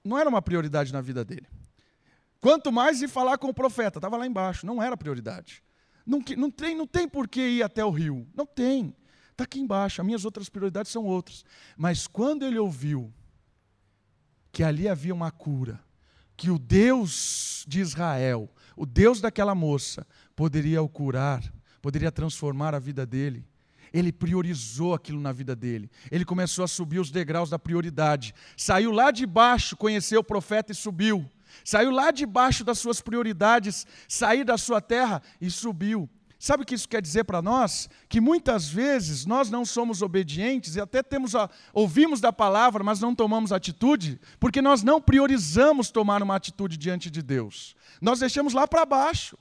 não 0.04 0.18
era 0.18 0.28
uma 0.28 0.42
prioridade 0.42 0.92
na 0.92 1.00
vida 1.00 1.24
dele. 1.24 1.46
Quanto 2.38 2.70
mais 2.70 3.00
ir 3.00 3.08
falar 3.08 3.38
com 3.38 3.48
o 3.48 3.54
profeta, 3.54 3.98
estava 3.98 4.16
lá 4.16 4.26
embaixo, 4.26 4.66
não 4.66 4.82
era 4.82 4.96
prioridade. 4.96 5.62
Não, 6.06 6.22
não, 6.36 6.50
tem, 6.50 6.76
não 6.76 6.86
tem 6.86 7.08
por 7.08 7.26
que 7.26 7.40
ir 7.40 7.62
até 7.62 7.84
o 7.84 7.90
rio, 7.90 8.26
não 8.34 8.46
tem. 8.46 8.94
Está 9.32 9.44
aqui 9.44 9.58
embaixo, 9.58 10.00
as 10.00 10.06
minhas 10.06 10.24
outras 10.24 10.48
prioridades 10.48 10.92
são 10.92 11.04
outras. 11.04 11.44
Mas 11.76 12.06
quando 12.06 12.44
ele 12.44 12.58
ouviu 12.58 13.12
que 14.52 14.62
ali 14.62 14.86
havia 14.86 15.14
uma 15.14 15.30
cura, 15.30 15.80
que 16.36 16.50
o 16.50 16.58
Deus 16.58 17.64
de 17.66 17.80
Israel, 17.80 18.50
o 18.76 18.86
Deus 18.86 19.20
daquela 19.20 19.54
moça, 19.54 20.06
poderia 20.36 20.80
o 20.82 20.88
curar, 20.88 21.42
poderia 21.80 22.12
transformar 22.12 22.74
a 22.74 22.78
vida 22.78 23.06
dele, 23.06 23.44
ele 23.92 24.12
priorizou 24.12 24.94
aquilo 24.94 25.20
na 25.20 25.32
vida 25.32 25.56
dele. 25.56 25.90
Ele 26.10 26.24
começou 26.24 26.64
a 26.64 26.68
subir 26.68 26.98
os 26.98 27.10
degraus 27.10 27.50
da 27.50 27.58
prioridade. 27.58 28.34
Saiu 28.56 28.90
lá 28.90 29.10
de 29.10 29.26
baixo, 29.26 29.76
conheceu 29.76 30.20
o 30.20 30.24
profeta 30.24 30.72
e 30.72 30.74
subiu. 30.74 31.28
Saiu 31.64 31.90
lá 31.90 32.10
de 32.10 32.26
baixo 32.26 32.62
das 32.62 32.78
suas 32.78 33.00
prioridades, 33.00 33.86
saiu 34.06 34.44
da 34.44 34.58
sua 34.58 34.80
terra 34.80 35.22
e 35.40 35.50
subiu. 35.50 36.08
Sabe 36.38 36.62
o 36.62 36.66
que 36.66 36.74
isso 36.74 36.88
quer 36.88 37.02
dizer 37.02 37.24
para 37.24 37.42
nós? 37.42 37.88
Que 38.08 38.20
muitas 38.20 38.68
vezes 38.68 39.26
nós 39.26 39.50
não 39.50 39.64
somos 39.64 40.02
obedientes 40.02 40.76
e 40.76 40.80
até 40.80 41.02
temos 41.02 41.34
a, 41.34 41.50
ouvimos 41.72 42.20
da 42.20 42.32
palavra, 42.32 42.84
mas 42.84 43.00
não 43.00 43.12
tomamos 43.12 43.50
atitude, 43.50 44.20
porque 44.38 44.62
nós 44.62 44.84
não 44.84 45.00
priorizamos 45.00 45.90
tomar 45.90 46.22
uma 46.22 46.36
atitude 46.36 46.76
diante 46.76 47.10
de 47.10 47.22
Deus. 47.22 47.74
Nós 48.00 48.20
deixamos 48.20 48.52
lá 48.52 48.68
para 48.68 48.86
baixo. 48.86 49.36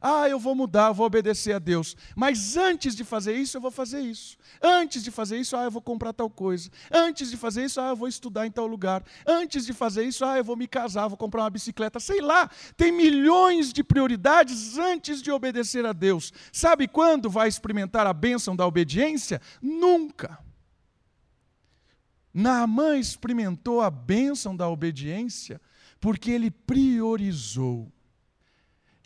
Ah, 0.00 0.28
eu 0.28 0.38
vou 0.38 0.54
mudar, 0.54 0.88
eu 0.88 0.94
vou 0.94 1.06
obedecer 1.06 1.52
a 1.52 1.58
Deus. 1.58 1.96
Mas 2.14 2.56
antes 2.56 2.94
de 2.94 3.04
fazer 3.04 3.36
isso, 3.36 3.56
eu 3.56 3.60
vou 3.60 3.70
fazer 3.70 4.00
isso. 4.00 4.36
Antes 4.62 5.02
de 5.02 5.10
fazer 5.10 5.38
isso, 5.38 5.56
ah, 5.56 5.64
eu 5.64 5.70
vou 5.70 5.82
comprar 5.82 6.12
tal 6.12 6.30
coisa. 6.30 6.70
Antes 6.90 7.30
de 7.30 7.36
fazer 7.36 7.64
isso, 7.64 7.80
ah, 7.80 7.88
eu 7.88 7.96
vou 7.96 8.08
estudar 8.08 8.46
em 8.46 8.50
tal 8.50 8.66
lugar. 8.66 9.02
Antes 9.26 9.66
de 9.66 9.72
fazer 9.72 10.04
isso, 10.04 10.24
ah, 10.24 10.38
eu 10.38 10.44
vou 10.44 10.56
me 10.56 10.66
casar, 10.66 11.08
vou 11.08 11.16
comprar 11.16 11.42
uma 11.42 11.50
bicicleta. 11.50 11.98
Sei 11.98 12.20
lá, 12.20 12.50
tem 12.76 12.92
milhões 12.92 13.72
de 13.72 13.82
prioridades 13.82 14.78
antes 14.78 15.20
de 15.20 15.30
obedecer 15.30 15.84
a 15.84 15.92
Deus. 15.92 16.32
Sabe 16.52 16.86
quando 16.86 17.28
vai 17.28 17.48
experimentar 17.48 18.06
a 18.06 18.12
bênção 18.12 18.54
da 18.54 18.66
obediência? 18.66 19.40
Nunca. 19.60 20.38
Naamã 22.32 22.96
experimentou 22.96 23.80
a 23.80 23.90
bênção 23.90 24.54
da 24.54 24.68
obediência 24.68 25.60
porque 26.00 26.30
ele 26.30 26.50
priorizou. 26.50 27.90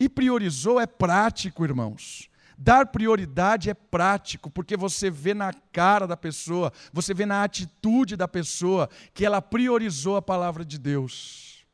E 0.03 0.09
priorizou 0.09 0.81
é 0.81 0.85
prático, 0.85 1.63
irmãos. 1.63 2.29
Dar 2.57 2.87
prioridade 2.87 3.69
é 3.69 3.73
prático, 3.73 4.49
porque 4.49 4.75
você 4.75 5.09
vê 5.09 5.33
na 5.33 5.53
cara 5.53 6.05
da 6.05 6.17
pessoa, 6.17 6.73
você 6.91 7.13
vê 7.13 7.25
na 7.25 7.41
atitude 7.41 8.17
da 8.17 8.27
pessoa 8.27 8.89
que 9.13 9.25
ela 9.25 9.41
priorizou 9.41 10.17
a 10.17 10.21
palavra 10.21 10.65
de 10.65 10.77
Deus. 10.77 11.65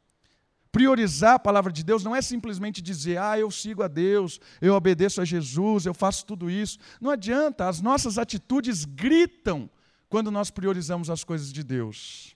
Priorizar 0.72 1.34
a 1.34 1.40
palavra 1.40 1.74
de 1.74 1.84
Deus 1.84 2.04
não 2.04 2.16
é 2.16 2.22
simplesmente 2.22 2.84
dizer, 2.84 3.18
ah, 3.18 3.40
eu 3.40 3.50
sigo 3.50 3.82
a 3.82 3.88
Deus, 3.88 4.40
eu 4.62 4.76
obedeço 4.76 5.20
a 5.20 5.26
Jesus, 5.26 5.88
eu 5.88 5.94
faço 5.96 6.24
tudo 6.24 6.52
isso. 6.52 6.78
Não 7.02 7.10
adianta, 7.10 7.68
as 7.68 7.82
nossas 7.82 8.20
atitudes 8.20 8.86
gritam 8.86 9.68
quando 10.08 10.30
nós 10.30 10.52
priorizamos 10.52 11.10
as 11.10 11.24
coisas 11.24 11.52
de 11.52 11.64
Deus. 11.64 12.36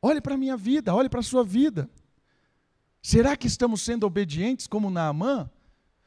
Olhe 0.00 0.22
para 0.22 0.32
a 0.32 0.38
minha 0.38 0.56
vida, 0.56 0.94
olhe 0.94 1.10
para 1.10 1.20
a 1.20 1.22
sua 1.22 1.44
vida. 1.44 1.90
Será 3.02 3.36
que 3.36 3.46
estamos 3.46 3.82
sendo 3.82 4.06
obedientes 4.06 4.66
como 4.66 4.90
Naamã? 4.90 5.50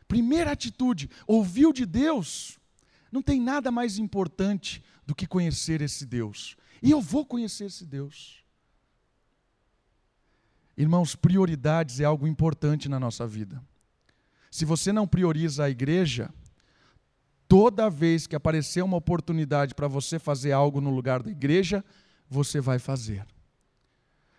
Primeira 0.07 0.51
atitude, 0.51 1.09
ouviu 1.25 1.73
de 1.73 1.85
Deus. 1.85 2.59
Não 3.11 3.21
tem 3.21 3.41
nada 3.41 3.71
mais 3.71 3.97
importante 3.97 4.83
do 5.05 5.15
que 5.15 5.25
conhecer 5.25 5.81
esse 5.81 6.05
Deus. 6.05 6.55
E 6.81 6.91
eu 6.91 7.01
vou 7.01 7.25
conhecer 7.25 7.65
esse 7.65 7.85
Deus. 7.85 8.43
Irmãos, 10.77 11.15
prioridades 11.15 11.99
é 11.99 12.03
algo 12.03 12.27
importante 12.27 12.89
na 12.89 12.99
nossa 12.99 13.27
vida. 13.27 13.61
Se 14.49 14.65
você 14.65 14.91
não 14.91 15.07
prioriza 15.07 15.63
a 15.63 15.69
igreja, 15.69 16.31
toda 17.47 17.89
vez 17.89 18.27
que 18.27 18.35
aparecer 18.35 18.83
uma 18.83 18.97
oportunidade 18.97 19.75
para 19.75 19.87
você 19.87 20.17
fazer 20.19 20.51
algo 20.51 20.81
no 20.81 20.89
lugar 20.89 21.21
da 21.21 21.31
igreja, 21.31 21.83
você 22.29 22.59
vai 22.59 22.79
fazer. 22.79 23.25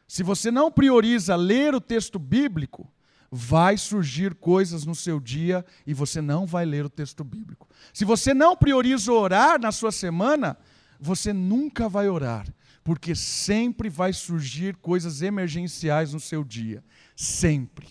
Se 0.07 0.23
você 0.23 0.51
não 0.51 0.71
prioriza 0.71 1.35
ler 1.37 1.75
o 1.75 1.81
texto 1.81 2.19
bíblico, 2.19 2.91
vai 3.31 3.77
surgir 3.77 4.35
coisas 4.35 4.85
no 4.85 4.95
seu 4.95 5.19
dia 5.19 5.65
e 5.87 5.93
você 5.93 6.21
não 6.21 6.47
vai 6.47 6.65
ler 6.65 6.85
o 6.85 6.91
texto 6.91 7.25
bíblico. 7.25 7.69
Se 7.93 8.05
você 8.05 8.33
não 8.33 8.57
prioriza 8.57 9.13
orar 9.13 9.61
na 9.61 9.73
sua 9.73 9.91
semana, 9.91 10.57
você 11.01 11.33
nunca 11.33 11.89
vai 11.89 12.09
orar, 12.09 12.47
porque 12.85 13.15
sempre 13.15 13.89
vai 13.89 14.13
surgir 14.13 14.77
coisas 14.77 15.21
emergenciais 15.21 16.13
no 16.13 16.21
seu 16.21 16.45
dia. 16.45 16.85
Sempre. 17.17 17.89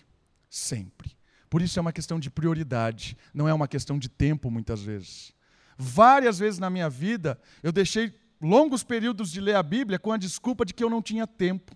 Sempre. 0.50 1.12
Por 1.50 1.62
isso 1.62 1.78
é 1.78 1.82
uma 1.82 1.94
questão 1.94 2.20
de 2.20 2.30
prioridade, 2.30 3.18
não 3.34 3.48
é 3.48 3.54
uma 3.54 3.68
questão 3.68 4.00
de 4.00 4.08
tempo, 4.10 4.50
muitas 4.50 4.82
vezes. 4.82 5.34
Várias 5.78 6.40
vezes 6.40 6.60
na 6.60 6.70
minha 6.70 6.90
vida, 6.90 7.40
eu 7.62 7.72
deixei 7.72 8.14
longos 8.42 8.84
períodos 8.84 9.32
de 9.32 9.42
ler 9.42 9.56
a 9.56 9.64
Bíblia 9.64 10.00
com 10.00 10.12
a 10.12 10.18
desculpa 10.18 10.66
de 10.66 10.74
que 10.74 10.84
eu 10.84 10.90
não 10.90 11.02
tinha 11.02 11.28
tempo. 11.28 11.76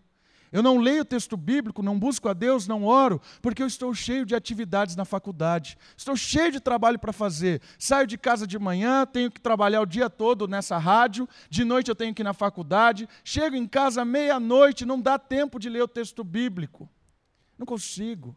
Eu 0.51 0.63
não 0.63 0.77
leio 0.77 1.01
o 1.01 1.05
texto 1.05 1.35
bíblico, 1.35 1.83
não 1.83 1.99
busco 1.99 2.29
a 2.29 2.33
Deus, 2.33 2.67
não 2.67 2.85
oro, 2.85 3.21
porque 3.41 3.61
eu 3.61 3.67
estou 3.67 3.93
cheio 3.93 4.25
de 4.25 4.33
atividades 4.33 4.95
na 4.95 5.03
faculdade, 5.03 5.77
estou 5.95 6.15
cheio 6.15 6.51
de 6.51 6.59
trabalho 6.59 6.97
para 6.97 7.11
fazer. 7.11 7.61
Saio 7.77 8.07
de 8.07 8.17
casa 8.17 8.47
de 8.47 8.57
manhã, 8.57 9.05
tenho 9.05 9.29
que 9.29 9.41
trabalhar 9.41 9.81
o 9.81 9.85
dia 9.85 10.09
todo 10.09 10.47
nessa 10.47 10.77
rádio, 10.77 11.27
de 11.49 11.63
noite 11.63 11.89
eu 11.89 11.95
tenho 11.95 12.13
que 12.13 12.21
ir 12.21 12.23
na 12.23 12.33
faculdade, 12.33 13.09
chego 13.23 13.55
em 13.55 13.67
casa 13.67 14.05
meia-noite, 14.05 14.85
não 14.85 15.01
dá 15.01 15.19
tempo 15.19 15.59
de 15.59 15.69
ler 15.69 15.83
o 15.83 15.87
texto 15.87 16.23
bíblico. 16.23 16.89
Não 17.57 17.65
consigo, 17.65 18.35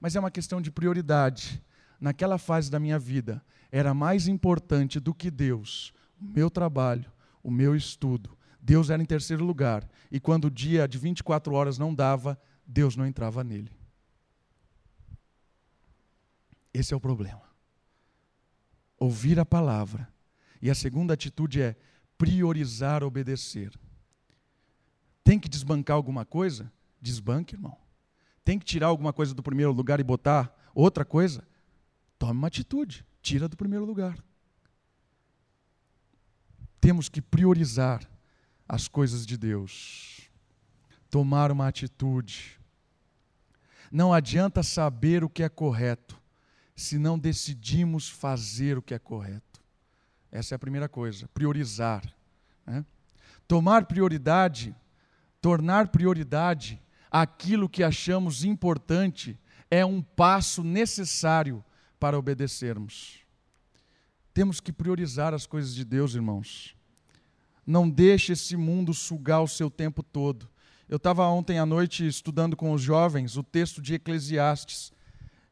mas 0.00 0.14
é 0.14 0.20
uma 0.20 0.30
questão 0.30 0.60
de 0.60 0.70
prioridade. 0.70 1.62
Naquela 2.00 2.38
fase 2.38 2.70
da 2.70 2.78
minha 2.78 2.98
vida, 2.98 3.42
era 3.72 3.92
mais 3.92 4.28
importante 4.28 5.00
do 5.00 5.12
que 5.12 5.32
Deus, 5.32 5.92
o 6.20 6.24
meu 6.24 6.48
trabalho, 6.48 7.10
o 7.42 7.50
meu 7.50 7.74
estudo, 7.74 8.37
Deus 8.60 8.90
era 8.90 9.02
em 9.02 9.06
terceiro 9.06 9.44
lugar. 9.44 9.88
E 10.10 10.18
quando 10.18 10.46
o 10.46 10.50
dia 10.50 10.86
de 10.88 10.98
24 10.98 11.54
horas 11.54 11.78
não 11.78 11.94
dava, 11.94 12.40
Deus 12.66 12.96
não 12.96 13.06
entrava 13.06 13.44
nele. 13.44 13.72
Esse 16.72 16.92
é 16.92 16.96
o 16.96 17.00
problema. 17.00 17.42
Ouvir 18.98 19.38
a 19.38 19.46
palavra. 19.46 20.08
E 20.60 20.70
a 20.70 20.74
segunda 20.74 21.14
atitude 21.14 21.62
é 21.62 21.76
priorizar 22.16 23.02
obedecer. 23.04 23.72
Tem 25.22 25.38
que 25.38 25.48
desbancar 25.48 25.96
alguma 25.96 26.24
coisa? 26.24 26.72
Desbanque, 27.00 27.54
irmão. 27.54 27.76
Tem 28.44 28.58
que 28.58 28.64
tirar 28.64 28.88
alguma 28.88 29.12
coisa 29.12 29.34
do 29.34 29.42
primeiro 29.42 29.72
lugar 29.72 30.00
e 30.00 30.04
botar 30.04 30.52
outra 30.74 31.04
coisa? 31.04 31.46
Tome 32.18 32.32
uma 32.32 32.48
atitude. 32.48 33.04
Tira 33.22 33.48
do 33.48 33.56
primeiro 33.56 33.84
lugar. 33.84 34.18
Temos 36.80 37.08
que 37.08 37.20
priorizar 37.20 38.08
as 38.68 38.86
coisas 38.86 39.24
de 39.24 39.36
Deus, 39.36 40.28
tomar 41.10 41.50
uma 41.50 41.66
atitude. 41.66 42.60
Não 43.90 44.12
adianta 44.12 44.62
saber 44.62 45.24
o 45.24 45.30
que 45.30 45.42
é 45.42 45.48
correto, 45.48 46.20
se 46.76 46.98
não 46.98 47.18
decidimos 47.18 48.08
fazer 48.08 48.76
o 48.76 48.82
que 48.82 48.92
é 48.92 48.98
correto. 48.98 49.60
Essa 50.30 50.54
é 50.54 50.56
a 50.56 50.58
primeira 50.58 50.88
coisa, 50.88 51.26
priorizar. 51.28 52.04
Né? 52.66 52.84
Tomar 53.46 53.86
prioridade, 53.86 54.76
tornar 55.40 55.88
prioridade 55.88 56.80
aquilo 57.10 57.68
que 57.68 57.82
achamos 57.82 58.44
importante, 58.44 59.40
é 59.70 59.84
um 59.84 60.02
passo 60.02 60.62
necessário 60.62 61.64
para 61.98 62.18
obedecermos. 62.18 63.20
Temos 64.34 64.60
que 64.60 64.72
priorizar 64.72 65.32
as 65.32 65.46
coisas 65.46 65.74
de 65.74 65.84
Deus, 65.84 66.14
irmãos. 66.14 66.77
Não 67.68 67.86
deixe 67.86 68.32
esse 68.32 68.56
mundo 68.56 68.94
sugar 68.94 69.42
o 69.42 69.46
seu 69.46 69.68
tempo 69.68 70.02
todo. 70.02 70.48
Eu 70.88 70.96
estava 70.96 71.26
ontem 71.26 71.58
à 71.58 71.66
noite 71.66 72.06
estudando 72.06 72.56
com 72.56 72.72
os 72.72 72.80
jovens 72.80 73.36
o 73.36 73.42
texto 73.42 73.82
de 73.82 73.92
Eclesiastes. 73.92 74.90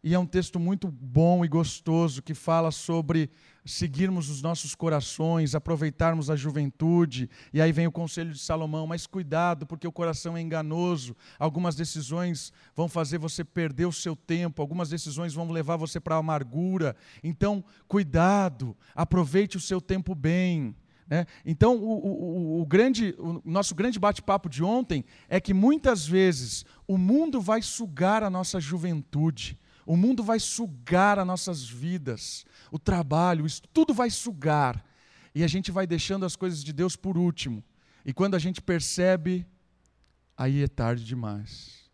E 0.03 0.15
é 0.15 0.19
um 0.19 0.25
texto 0.25 0.59
muito 0.59 0.89
bom 0.89 1.45
e 1.45 1.49
gostoso 1.49 2.23
que 2.23 2.33
fala 2.33 2.71
sobre 2.71 3.29
seguirmos 3.67 4.31
os 4.31 4.41
nossos 4.41 4.75
corações, 4.75 5.55
aproveitarmos 5.55 6.31
a 6.31 6.37
juventude. 6.37 7.29
E 7.53 7.61
aí 7.61 7.71
vem 7.71 7.87
o 7.87 7.93
conselho 7.93 8.33
de 8.33 8.39
Salomão: 8.39 8.87
mas 8.87 9.07
cuidado, 9.07 9.67
porque 9.67 9.87
o 9.87 9.93
coração 9.93 10.39
é 10.39 10.41
enganoso. 10.41 11.15
Algumas 11.39 11.77
decisões 11.77 12.51
vão 12.75 12.89
fazer 12.89 13.19
você 13.19 13.45
perder 13.45 13.85
o 13.85 13.93
seu 13.93 14.17
tempo, 14.17 14.63
algumas 14.63 14.89
decisões 14.89 15.35
vão 15.35 15.51
levar 15.51 15.77
você 15.77 16.01
para 16.01 16.15
a 16.15 16.21
amargura. 16.21 16.97
Então, 17.23 17.63
cuidado, 17.87 18.75
aproveite 18.95 19.59
o 19.59 19.61
seu 19.61 19.83
tempo 19.83 20.15
bem. 20.15 20.75
Né? 21.09 21.27
Então, 21.45 21.77
o, 21.77 22.59
o, 22.59 22.61
o, 22.61 22.67
grande, 22.67 23.15
o 23.19 23.41
nosso 23.45 23.75
grande 23.75 23.99
bate-papo 23.99 24.49
de 24.49 24.63
ontem 24.63 25.05
é 25.29 25.41
que 25.41 25.55
muitas 25.55 26.07
vezes 26.07 26.65
o 26.87 26.99
mundo 26.99 27.41
vai 27.41 27.63
sugar 27.63 28.23
a 28.23 28.31
nossa 28.31 28.61
juventude. 28.61 29.59
O 29.87 29.97
mundo 29.97 30.23
vai 30.25 30.41
sugar 30.41 31.19
as 31.19 31.27
nossas 31.27 31.69
vidas, 31.69 32.45
o 32.73 32.79
trabalho, 32.79 33.47
isso 33.47 33.63
tudo 33.73 33.95
vai 33.95 34.11
sugar. 34.11 34.85
E 35.33 35.45
a 35.45 35.47
gente 35.47 35.71
vai 35.71 35.87
deixando 35.87 36.27
as 36.27 36.35
coisas 36.35 36.65
de 36.65 36.73
Deus 36.73 36.97
por 36.97 37.17
último. 37.17 37.63
E 38.05 38.13
quando 38.13 38.35
a 38.35 38.39
gente 38.39 38.61
percebe, 38.61 39.47
aí 40.37 40.63
é 40.63 40.67
tarde 40.67 41.05
demais. 41.05 41.89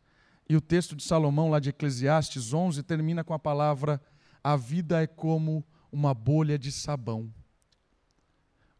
E 0.48 0.56
o 0.56 0.60
texto 0.60 0.96
de 0.96 1.02
Salomão, 1.02 1.50
lá 1.50 1.58
de 1.58 1.68
Eclesiastes 1.68 2.54
11, 2.54 2.82
termina 2.82 3.22
com 3.22 3.34
a 3.34 3.38
palavra: 3.38 4.00
A 4.42 4.56
vida 4.56 5.02
é 5.02 5.06
como 5.06 5.64
uma 5.90 6.14
bolha 6.14 6.58
de 6.58 6.72
sabão. 6.72 7.32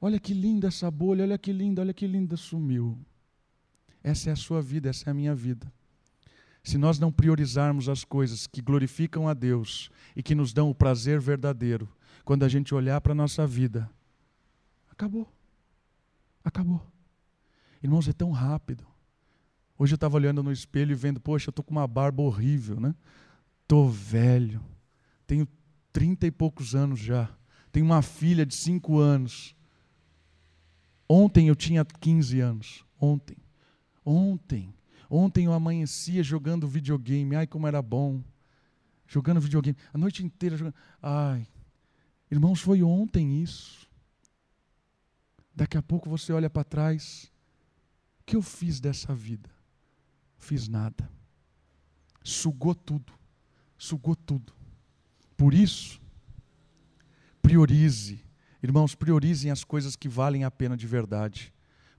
Olha 0.02 0.20
que 0.20 0.34
linda 0.34 0.68
essa 0.68 0.90
bolha, 0.90 1.24
olha 1.24 1.38
que 1.38 1.50
linda, 1.50 1.80
olha 1.80 1.94
que 1.94 2.06
linda, 2.06 2.36
sumiu. 2.36 2.98
Essa 4.02 4.28
é 4.28 4.32
a 4.34 4.36
sua 4.36 4.60
vida, 4.60 4.90
essa 4.90 5.08
é 5.08 5.10
a 5.12 5.14
minha 5.14 5.34
vida 5.34 5.72
se 6.62 6.78
nós 6.78 6.98
não 6.98 7.10
priorizarmos 7.10 7.88
as 7.88 8.04
coisas 8.04 8.46
que 8.46 8.62
glorificam 8.62 9.28
a 9.28 9.34
Deus 9.34 9.90
e 10.14 10.22
que 10.22 10.34
nos 10.34 10.52
dão 10.52 10.70
o 10.70 10.74
prazer 10.74 11.20
verdadeiro, 11.20 11.88
quando 12.24 12.44
a 12.44 12.48
gente 12.48 12.74
olhar 12.74 13.00
para 13.00 13.12
a 13.12 13.16
nossa 13.16 13.46
vida, 13.46 13.90
acabou. 14.90 15.28
Acabou. 16.44 16.80
Irmãos, 17.82 18.06
é 18.06 18.12
tão 18.12 18.30
rápido. 18.30 18.86
Hoje 19.76 19.94
eu 19.94 19.96
estava 19.96 20.16
olhando 20.16 20.42
no 20.42 20.52
espelho 20.52 20.92
e 20.92 20.94
vendo, 20.94 21.20
poxa, 21.20 21.48
eu 21.48 21.50
estou 21.50 21.64
com 21.64 21.72
uma 21.72 21.86
barba 21.86 22.22
horrível, 22.22 22.78
né? 22.78 22.94
Estou 23.62 23.90
velho. 23.90 24.62
Tenho 25.26 25.48
trinta 25.92 26.26
e 26.26 26.30
poucos 26.30 26.76
anos 26.76 27.00
já. 27.00 27.28
Tenho 27.72 27.86
uma 27.86 28.02
filha 28.02 28.46
de 28.46 28.54
cinco 28.54 28.98
anos. 28.98 29.56
Ontem 31.14 31.48
eu 31.48 31.54
tinha 31.54 31.84
15 31.84 32.40
anos. 32.40 32.86
Ontem. 32.98 33.36
Ontem. 34.02 34.74
Ontem 35.10 35.44
eu 35.44 35.52
amanhecia 35.52 36.22
jogando 36.22 36.66
videogame. 36.66 37.36
Ai, 37.36 37.46
como 37.46 37.66
era 37.66 37.82
bom. 37.82 38.24
Jogando 39.06 39.38
videogame. 39.38 39.76
A 39.92 39.98
noite 39.98 40.24
inteira 40.24 40.56
jogando. 40.56 40.74
Ai. 41.02 41.46
Irmãos, 42.30 42.62
foi 42.62 42.82
ontem 42.82 43.42
isso. 43.42 43.86
Daqui 45.54 45.76
a 45.76 45.82
pouco 45.82 46.08
você 46.08 46.32
olha 46.32 46.48
para 46.48 46.64
trás. 46.64 47.30
O 48.20 48.24
que 48.24 48.34
eu 48.34 48.40
fiz 48.40 48.80
dessa 48.80 49.14
vida? 49.14 49.50
Fiz 50.38 50.66
nada. 50.66 51.10
Sugou 52.24 52.74
tudo. 52.74 53.12
Sugou 53.76 54.16
tudo. 54.16 54.54
Por 55.36 55.52
isso, 55.52 56.00
priorize. 57.42 58.24
Irmãos, 58.62 58.94
priorizem 58.94 59.50
as 59.50 59.64
coisas 59.64 59.96
que 59.96 60.08
valem 60.08 60.44
a 60.44 60.50
pena 60.50 60.76
de 60.76 60.86
verdade. 60.86 61.52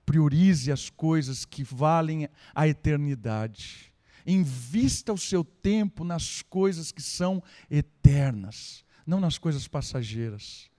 Priorize 0.06 0.72
as 0.72 0.90
coisas 0.90 1.44
que 1.44 1.64
valem 1.64 2.30
a 2.56 2.68
eternidade. 2.68 3.94
Invista 4.26 5.12
o 5.12 5.18
seu 5.18 5.44
tempo 5.44 6.04
nas 6.04 6.42
coisas 6.42 6.92
que 6.92 7.02
são 7.02 7.44
eternas, 7.70 8.86
não 9.06 9.20
nas 9.20 9.38
coisas 9.38 9.68
passageiras. 9.68 10.70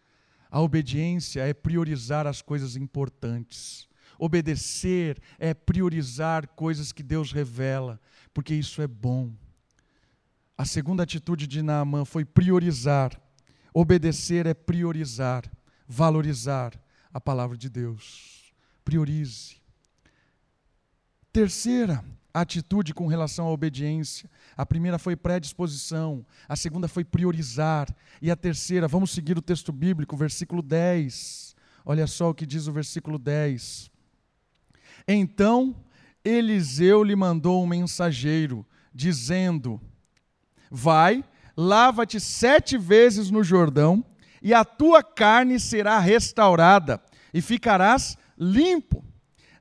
A 0.51 0.61
obediência 0.61 1.43
é 1.43 1.53
priorizar 1.53 2.27
as 2.27 2.41
coisas 2.41 2.77
importantes. 2.77 3.87
Obedecer 4.19 5.21
é 5.39 5.53
priorizar 5.53 6.49
coisas 6.49 6.93
que 6.93 7.03
Deus 7.03 7.33
revela, 7.33 8.01
porque 8.33 8.55
isso 8.55 8.81
é 8.81 8.87
bom. 8.87 9.33
A 10.57 10.65
segunda 10.65 11.03
atitude 11.03 11.47
de 11.47 11.61
Naamã 11.61 12.05
foi 12.05 12.25
priorizar. 12.25 13.21
Obedecer 13.73 14.47
é 14.47 14.55
priorizar, 14.55 15.45
valorizar 15.87 16.73
a 17.13 17.21
palavra 17.21 17.57
de 17.57 17.69
Deus 17.69 18.53
priorize. 18.85 19.57
Terceira 21.33 22.05
atitude 22.35 22.93
com 22.93 23.07
relação 23.07 23.47
à 23.47 23.51
obediência. 23.51 24.29
A 24.57 24.67
primeira 24.67 24.99
foi 24.99 25.15
predisposição, 25.15 26.27
a 26.49 26.57
segunda 26.57 26.89
foi 26.89 27.05
priorizar, 27.05 27.95
e 28.21 28.29
a 28.29 28.35
terceira, 28.35 28.89
vamos 28.89 29.13
seguir 29.13 29.39
o 29.39 29.43
texto 29.43 29.73
bíblico, 29.73 30.17
versículo 30.17 30.61
10. 30.61 31.55
Olha 31.85 32.09
só 32.09 32.31
o 32.31 32.35
que 32.35 32.45
diz 32.45 32.67
o 32.67 32.73
versículo 32.73 33.19
10. 33.19 33.91
Então 35.07 35.77
Eliseu 36.25 37.05
lhe 37.05 37.15
mandou 37.15 37.63
um 37.63 37.67
mensageiro, 37.67 38.67
dizendo: 38.93 39.81
Vai, 40.71 41.23
lava-te 41.57 42.19
sete 42.19 42.77
vezes 42.77 43.31
no 43.31 43.45
Jordão, 43.45 44.05
e 44.45 44.53
a 44.53 44.63
tua 44.63 45.03
carne 45.03 45.59
será 45.59 45.99
restaurada, 45.99 47.01
e 47.33 47.41
ficarás 47.41 48.19
limpo. 48.39 49.03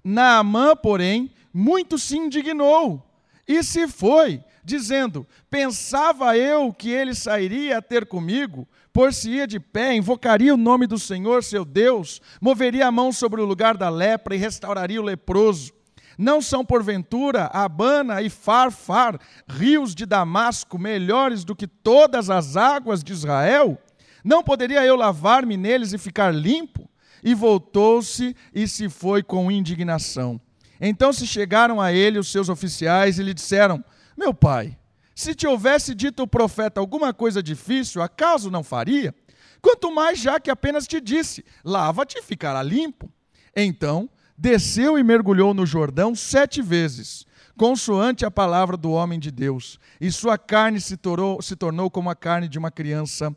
Naamã, 0.04 0.76
porém, 0.76 1.32
muito 1.54 1.98
se 1.98 2.18
indignou 2.18 3.02
e 3.48 3.64
se 3.64 3.88
foi, 3.88 4.44
dizendo: 4.64 5.26
Pensava 5.50 6.38
eu 6.38 6.74
que 6.74 6.90
ele 6.90 7.16
sairia 7.16 7.78
a 7.78 7.82
ter 7.82 8.06
comigo, 8.06 8.68
por-se-ia 8.92 9.48
de 9.48 9.60
pé, 9.60 9.96
invocaria 9.96 10.54
o 10.54 10.58
nome 10.58 10.86
do 10.86 11.00
Senhor, 11.00 11.44
seu 11.44 11.64
Deus, 11.64 12.22
moveria 12.42 12.88
a 12.88 12.92
mão 12.92 13.12
sobre 13.12 13.42
o 13.42 13.46
lugar 13.46 13.78
da 13.78 13.90
lepra 13.90 14.36
e 14.36 14.40
restauraria 14.40 15.02
o 15.02 15.06
leproso. 15.06 15.72
Não 16.18 16.42
são, 16.42 16.64
porventura, 16.64 17.46
Abana 17.46 18.22
e 18.22 18.30
Farfar, 18.30 19.20
rios 19.48 19.96
de 19.96 20.06
Damasco, 20.06 20.78
melhores 20.78 21.44
do 21.44 21.56
que 21.56 21.66
todas 21.66 22.30
as 22.30 22.56
águas 22.56 23.04
de 23.04 23.14
Israel? 23.14 23.80
Não 24.24 24.44
poderia 24.44 24.86
eu 24.86 24.96
lavar-me 24.96 25.58
neles 25.58 25.94
e 25.94 25.98
ficar 25.98 26.34
limpo? 26.34 26.90
e 27.24 27.34
voltou-se 27.34 28.36
e 28.54 28.68
se 28.68 28.90
foi 28.90 29.24
com 29.24 29.50
indignação. 29.50 30.40
Então 30.80 31.14
se 31.14 31.26
chegaram 31.26 31.80
a 31.80 31.94
ele 31.94 32.20
os 32.20 32.32
seus 32.32 32.50
oficiais 32.50 33.18
e 33.18 33.24
lhe 33.24 33.34
disseram: 33.34 33.84
Meu 34.18 34.34
pai, 34.34 34.78
se 35.16 35.34
te 35.34 35.48
houvesse 35.48 35.96
dito 35.96 36.24
o 36.24 36.28
profeta 36.28 36.82
alguma 36.82 37.14
coisa 37.14 37.42
difícil, 37.42 38.02
acaso 38.02 38.52
não 38.52 38.64
faria? 38.64 39.16
Quanto 39.62 39.94
mais 39.94 40.20
já 40.20 40.40
que 40.40 40.52
apenas 40.52 40.86
te 40.86 41.00
disse: 41.00 41.46
Lava-te 41.64 42.18
e 42.18 42.22
ficará 42.22 42.62
limpo. 42.62 43.10
Então 43.56 44.10
desceu 44.38 44.98
e 44.98 45.04
mergulhou 45.04 45.54
no 45.54 45.66
Jordão 45.66 46.16
sete 46.16 46.62
vezes, 46.62 47.24
consoante 47.56 48.26
a 48.26 48.32
palavra 48.32 48.76
do 48.76 48.92
homem 48.92 49.20
de 49.20 49.32
Deus, 49.32 49.80
e 50.02 50.12
sua 50.12 50.40
carne 50.40 50.82
se 50.82 50.98
tornou, 50.98 51.42
se 51.42 51.56
tornou 51.56 51.90
como 51.90 52.10
a 52.10 52.16
carne 52.16 52.50
de 52.50 52.58
uma 52.58 52.72
criança 52.72 53.34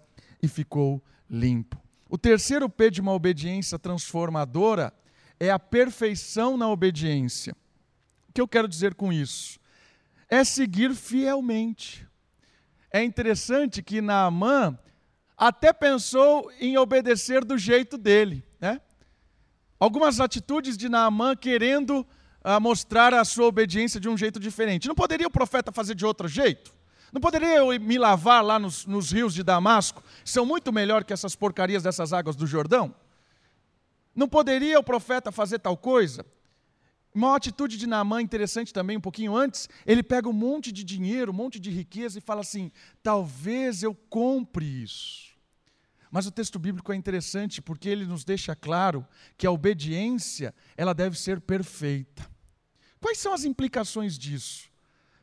e 0.46 0.48
ficou 0.48 1.02
limpo. 1.28 1.76
O 2.08 2.16
terceiro 2.16 2.70
P 2.70 2.90
de 2.90 3.00
uma 3.00 3.12
obediência 3.12 3.78
transformadora 3.78 4.94
é 5.38 5.50
a 5.50 5.58
perfeição 5.58 6.56
na 6.56 6.68
obediência. 6.68 7.54
O 8.28 8.32
que 8.32 8.40
eu 8.40 8.48
quero 8.48 8.68
dizer 8.68 8.94
com 8.94 9.12
isso? 9.12 9.58
É 10.30 10.44
seguir 10.44 10.94
fielmente. 10.94 12.06
É 12.90 13.02
interessante 13.02 13.82
que 13.82 14.00
Naamã 14.00 14.78
até 15.36 15.72
pensou 15.72 16.50
em 16.60 16.78
obedecer 16.78 17.44
do 17.44 17.58
jeito 17.58 17.98
dele. 17.98 18.42
Né? 18.60 18.80
Algumas 19.78 20.20
atitudes 20.20 20.76
de 20.76 20.88
Naamã 20.88 21.36
querendo 21.36 22.00
uh, 22.00 22.60
mostrar 22.60 23.12
a 23.12 23.24
sua 23.24 23.46
obediência 23.46 24.00
de 24.00 24.08
um 24.08 24.16
jeito 24.16 24.38
diferente. 24.38 24.88
Não 24.88 24.94
poderia 24.94 25.26
o 25.26 25.30
profeta 25.30 25.72
fazer 25.72 25.94
de 25.94 26.06
outro 26.06 26.28
jeito? 26.28 26.72
Não 27.12 27.20
poderia 27.20 27.56
eu 27.56 27.68
me 27.80 27.98
lavar 27.98 28.44
lá 28.44 28.58
nos, 28.58 28.84
nos 28.86 29.12
rios 29.12 29.32
de 29.34 29.42
Damasco? 29.42 30.02
São 30.24 30.44
muito 30.44 30.72
melhor 30.72 31.04
que 31.04 31.12
essas 31.12 31.36
porcarias 31.36 31.82
dessas 31.82 32.12
águas 32.12 32.36
do 32.36 32.46
Jordão? 32.46 32.94
Não 34.14 34.28
poderia 34.28 34.78
o 34.78 34.84
profeta 34.84 35.30
fazer 35.30 35.58
tal 35.58 35.76
coisa? 35.76 36.24
Uma 37.14 37.36
atitude 37.36 37.78
de 37.78 37.86
Naamã 37.86 38.20
interessante 38.20 38.74
também, 38.74 38.96
um 38.96 39.00
pouquinho 39.00 39.34
antes, 39.34 39.68
ele 39.86 40.02
pega 40.02 40.28
um 40.28 40.34
monte 40.34 40.70
de 40.70 40.84
dinheiro, 40.84 41.32
um 41.32 41.34
monte 41.34 41.58
de 41.58 41.70
riqueza 41.70 42.18
e 42.18 42.20
fala 42.20 42.42
assim: 42.42 42.70
talvez 43.02 43.82
eu 43.82 43.94
compre 43.94 44.66
isso. 44.66 45.34
Mas 46.10 46.26
o 46.26 46.30
texto 46.30 46.58
bíblico 46.58 46.92
é 46.92 46.96
interessante 46.96 47.60
porque 47.60 47.88
ele 47.88 48.04
nos 48.04 48.24
deixa 48.24 48.54
claro 48.54 49.06
que 49.36 49.46
a 49.46 49.50
obediência, 49.50 50.54
ela 50.76 50.94
deve 50.94 51.18
ser 51.18 51.40
perfeita. 51.40 52.28
Quais 53.00 53.18
são 53.18 53.32
as 53.32 53.44
implicações 53.44 54.18
disso? 54.18 54.68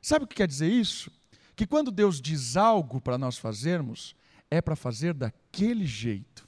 Sabe 0.02 0.26
o 0.26 0.28
que 0.28 0.36
quer 0.36 0.48
dizer 0.48 0.72
isso? 0.72 1.12
Que 1.56 1.68
quando 1.68 1.92
Deus 1.92 2.22
diz 2.22 2.58
algo 2.58 3.00
para 3.00 3.18
nós 3.18 3.38
fazermos, 3.38 4.16
é 4.50 4.62
para 4.62 4.76
fazer 4.76 5.14
daquele 5.14 5.86
jeito. 5.86 6.48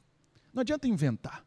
Não 0.53 0.61
adianta 0.61 0.87
inventar. 0.87 1.45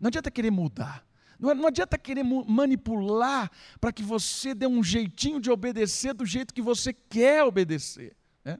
Não 0.00 0.08
adianta 0.08 0.30
querer 0.30 0.50
mudar. 0.50 1.06
Não, 1.38 1.54
não 1.54 1.66
adianta 1.66 1.98
querer 1.98 2.22
manipular 2.22 3.50
para 3.80 3.92
que 3.92 4.02
você 4.02 4.54
dê 4.54 4.66
um 4.66 4.82
jeitinho 4.82 5.40
de 5.40 5.50
obedecer 5.50 6.14
do 6.14 6.26
jeito 6.26 6.54
que 6.54 6.62
você 6.62 6.92
quer 6.92 7.44
obedecer. 7.44 8.16
Né? 8.44 8.58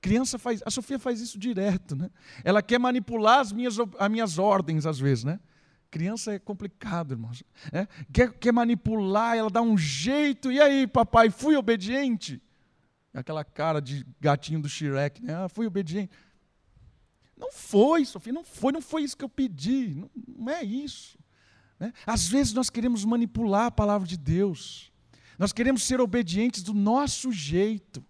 Criança 0.00 0.38
faz, 0.38 0.62
a 0.64 0.70
Sofia 0.70 0.98
faz 0.98 1.20
isso 1.20 1.38
direto, 1.38 1.96
né? 1.96 2.10
Ela 2.44 2.62
quer 2.62 2.78
manipular 2.78 3.40
as 3.40 3.52
minhas, 3.52 3.76
as 3.98 4.10
minhas 4.10 4.38
ordens 4.38 4.84
às 4.84 4.98
vezes, 4.98 5.24
né? 5.24 5.40
Criança 5.90 6.34
é 6.34 6.38
complicado, 6.38 7.12
irmãos. 7.12 7.42
É? 7.72 7.86
Quer, 8.12 8.32
quer 8.34 8.52
manipular, 8.52 9.36
ela 9.36 9.48
dá 9.48 9.62
um 9.62 9.78
jeito. 9.78 10.52
E 10.52 10.60
aí, 10.60 10.86
papai, 10.86 11.30
fui 11.30 11.56
obediente? 11.56 12.42
Aquela 13.14 13.44
cara 13.44 13.80
de 13.80 14.06
gatinho 14.20 14.60
do 14.60 14.68
Shrek, 14.68 15.22
né? 15.22 15.34
Ah, 15.34 15.48
fui 15.48 15.66
obediente. 15.66 16.10
Não 17.36 17.52
foi, 17.52 18.04
Sofia, 18.04 18.32
não 18.32 18.44
foi, 18.44 18.72
não 18.72 18.80
foi 18.80 19.02
isso 19.02 19.16
que 19.16 19.24
eu 19.24 19.28
pedi. 19.28 19.94
Não, 19.94 20.10
não 20.36 20.52
é 20.52 20.62
isso. 20.62 21.18
Né? 21.78 21.92
Às 22.04 22.26
vezes 22.26 22.52
nós 22.52 22.68
queremos 22.68 23.04
manipular 23.04 23.66
a 23.66 23.70
palavra 23.70 24.06
de 24.06 24.16
Deus. 24.16 24.92
Nós 25.38 25.52
queremos 25.52 25.84
ser 25.84 26.00
obedientes 26.00 26.62
do 26.62 26.74
nosso 26.74 27.30
jeito. 27.30 28.04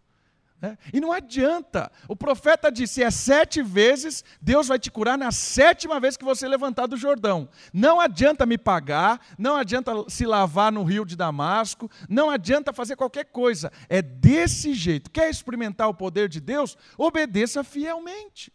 Né? 0.61 0.77
E 0.93 1.01
não 1.01 1.13
adianta. 1.13 1.91
O 2.09 2.17
profeta 2.17 2.71
disse: 2.71 3.03
é 3.03 3.11
sete 3.11 3.63
vezes, 3.63 4.25
Deus 4.41 4.67
vai 4.67 4.79
te 4.79 4.91
curar 4.91 5.17
na 5.17 5.31
sétima 5.31 6.01
vez 6.01 6.17
que 6.17 6.25
você 6.25 6.49
levantar 6.49 6.87
do 6.87 6.97
Jordão. 6.97 7.49
Não 7.73 8.01
adianta 8.01 8.45
me 8.45 8.59
pagar, 8.59 9.21
não 9.39 9.57
adianta 9.57 9.93
se 10.09 10.27
lavar 10.27 10.73
no 10.73 10.83
rio 10.83 11.05
de 11.05 11.17
Damasco, 11.17 11.89
não 12.09 12.29
adianta 12.29 12.73
fazer 12.73 12.97
qualquer 12.97 13.27
coisa. 13.27 13.71
É 13.89 14.03
desse 14.03 14.75
jeito. 14.75 15.11
Quer 15.11 15.31
experimentar 15.31 15.89
o 15.89 15.95
poder 15.95 16.29
de 16.29 16.41
Deus? 16.41 16.77
Obedeça 16.97 17.63
fielmente. 17.63 18.53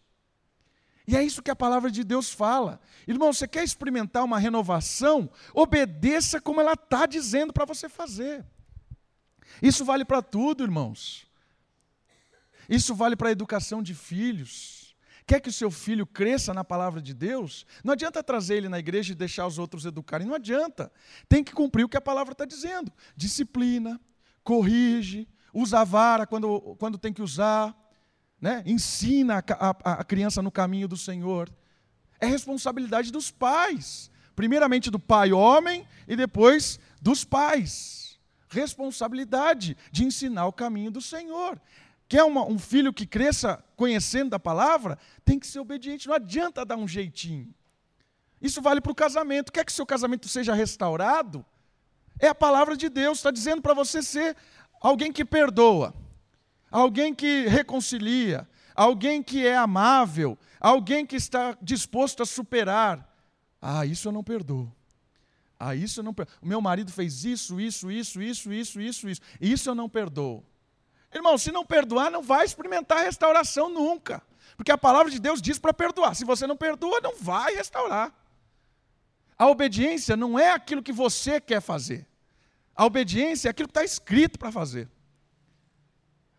E 1.08 1.18
é 1.18 1.24
isso 1.24 1.42
que 1.42 1.52
a 1.52 1.56
palavra 1.56 1.92
de 1.92 2.04
Deus 2.04 2.32
fala. 2.32 2.80
Irmão, 3.08 3.34
você 3.34 3.48
quer 3.48 3.64
experimentar 3.64 4.24
uma 4.24 4.40
renovação? 4.40 5.30
Obedeça 5.54 6.40
como 6.40 6.62
ela 6.62 6.74
está 6.74 7.06
dizendo 7.06 7.52
para 7.52 7.66
você 7.66 7.90
fazer. 7.90 8.46
Isso 9.62 9.84
vale 9.84 10.06
para 10.06 10.22
tudo, 10.22 10.64
irmãos. 10.64 11.28
Isso 12.70 12.96
vale 12.96 13.16
para 13.16 13.30
a 13.30 13.32
educação 13.32 13.82
de 13.82 13.94
filhos. 13.94 14.96
Quer 15.26 15.40
que 15.40 15.50
o 15.50 15.54
seu 15.54 15.72
filho 15.72 16.06
cresça 16.06 16.54
na 16.54 16.64
palavra 16.64 17.02
de 17.02 17.14
Deus? 17.14 17.66
Não 17.84 17.94
adianta 17.94 18.22
trazer 18.22 18.58
ele 18.58 18.70
na 18.70 18.80
igreja 18.80 19.14
e 19.14 19.16
deixar 19.16 19.48
os 19.48 19.58
outros 19.58 19.86
educarem. 19.86 20.28
Não 20.28 20.36
adianta. 20.36 20.92
Tem 21.30 21.44
que 21.44 21.54
cumprir 21.54 21.86
o 21.86 21.90
que 21.90 21.98
a 21.98 22.02
palavra 22.02 22.34
está 22.34 22.46
dizendo. 22.46 22.92
Disciplina, 23.16 24.00
corrige, 24.44 25.28
usa 25.54 25.80
a 25.80 25.84
vara 25.84 26.28
quando, 26.28 26.76
quando 26.78 26.98
tem 26.98 27.14
que 27.14 27.22
usar 27.22 27.74
né? 28.44 28.62
ensina 28.66 29.38
a, 29.38 29.70
a, 29.70 29.94
a 30.02 30.04
criança 30.04 30.42
no 30.42 30.52
caminho 30.52 30.86
do 30.86 30.98
Senhor. 30.98 31.50
É 32.20 32.26
responsabilidade 32.26 33.10
dos 33.10 33.32
pais. 33.32 34.12
Primeiramente 34.36 34.92
do 34.92 35.00
pai 35.00 35.32
homem 35.32 35.88
e 36.06 36.18
depois 36.18 36.78
dos 37.02 37.24
pais. 37.24 38.20
Responsabilidade 38.50 39.78
de 39.94 40.04
ensinar 40.04 40.46
o 40.46 40.52
caminho 40.52 40.92
do 40.92 41.02
Senhor. 41.02 41.58
Quer 42.14 42.24
uma, 42.26 42.46
um 42.46 42.60
filho 42.60 42.94
que 42.94 43.08
cresça 43.08 43.58
conhecendo 43.76 44.36
a 44.36 44.40
palavra? 44.40 45.00
Tem 45.26 45.40
que 45.40 45.48
ser 45.48 45.58
obediente, 45.58 46.08
não 46.08 46.14
adianta 46.14 46.64
dar 46.64 46.78
um 46.78 46.88
jeitinho. 46.88 47.52
Isso 48.40 48.62
vale 48.62 48.80
para 48.80 48.92
o 48.92 48.96
casamento. 48.96 49.52
Quer 49.52 49.66
que 49.66 49.74
seu 49.74 49.84
casamento 49.84 50.28
seja 50.28 50.54
restaurado? 50.54 51.44
É 52.20 52.28
a 52.28 52.36
palavra 52.36 52.78
de 52.78 52.88
Deus, 52.88 53.18
está 53.18 53.32
dizendo 53.32 53.64
para 53.64 53.74
você 53.74 54.04
ser 54.04 54.38
alguém 54.80 55.12
que 55.12 55.26
perdoa 55.26 55.92
alguém 56.70 57.16
que 57.16 57.48
reconcilia, 57.48 58.48
alguém 58.76 59.24
que 59.24 59.44
é 59.44 59.58
amável, 59.58 60.38
alguém 60.60 61.08
que 61.08 61.16
está 61.16 61.58
disposto 61.60 62.22
a 62.22 62.28
superar. 62.28 63.12
Ah, 63.60 63.88
isso 63.88 64.08
eu 64.08 64.12
não 64.12 64.24
perdoo. 64.24 64.72
Ah, 65.60 65.74
isso 65.76 66.02
eu 66.02 66.04
não 66.04 66.14
perdoo. 66.14 66.36
O 66.44 66.48
meu 66.48 66.62
marido 66.62 66.92
fez 66.92 67.26
isso, 67.26 67.60
isso, 67.60 67.90
isso, 67.90 68.22
isso, 68.22 68.54
isso, 68.54 68.80
isso, 68.80 69.10
isso. 69.10 69.22
Isso 69.42 69.68
eu 69.68 69.74
não 69.74 69.90
perdoo. 69.90 70.44
Irmão, 71.14 71.38
se 71.38 71.52
não 71.52 71.66
perdoar, 71.66 72.10
não 72.10 72.22
vai 72.22 72.46
experimentar 72.46 73.04
restauração 73.04 73.70
nunca. 73.70 74.22
Porque 74.56 74.72
a 74.72 74.78
palavra 74.78 75.12
de 75.12 75.20
Deus 75.20 75.42
diz 75.42 75.60
para 75.60 75.74
perdoar. 75.74 76.16
Se 76.16 76.26
você 76.26 76.48
não 76.48 76.58
perdoa, 76.58 77.00
não 77.02 77.16
vai 77.18 77.56
restaurar. 77.56 78.14
A 79.38 79.48
obediência 79.48 80.16
não 80.16 80.38
é 80.38 80.52
aquilo 80.52 80.84
que 80.84 80.92
você 80.92 81.40
quer 81.40 81.62
fazer. 81.62 82.08
A 82.76 82.86
obediência 82.86 83.50
é 83.50 83.52
aquilo 83.52 83.68
que 83.68 83.72
está 83.72 83.84
escrito 83.84 84.40
para 84.40 84.52
fazer. 84.52 84.90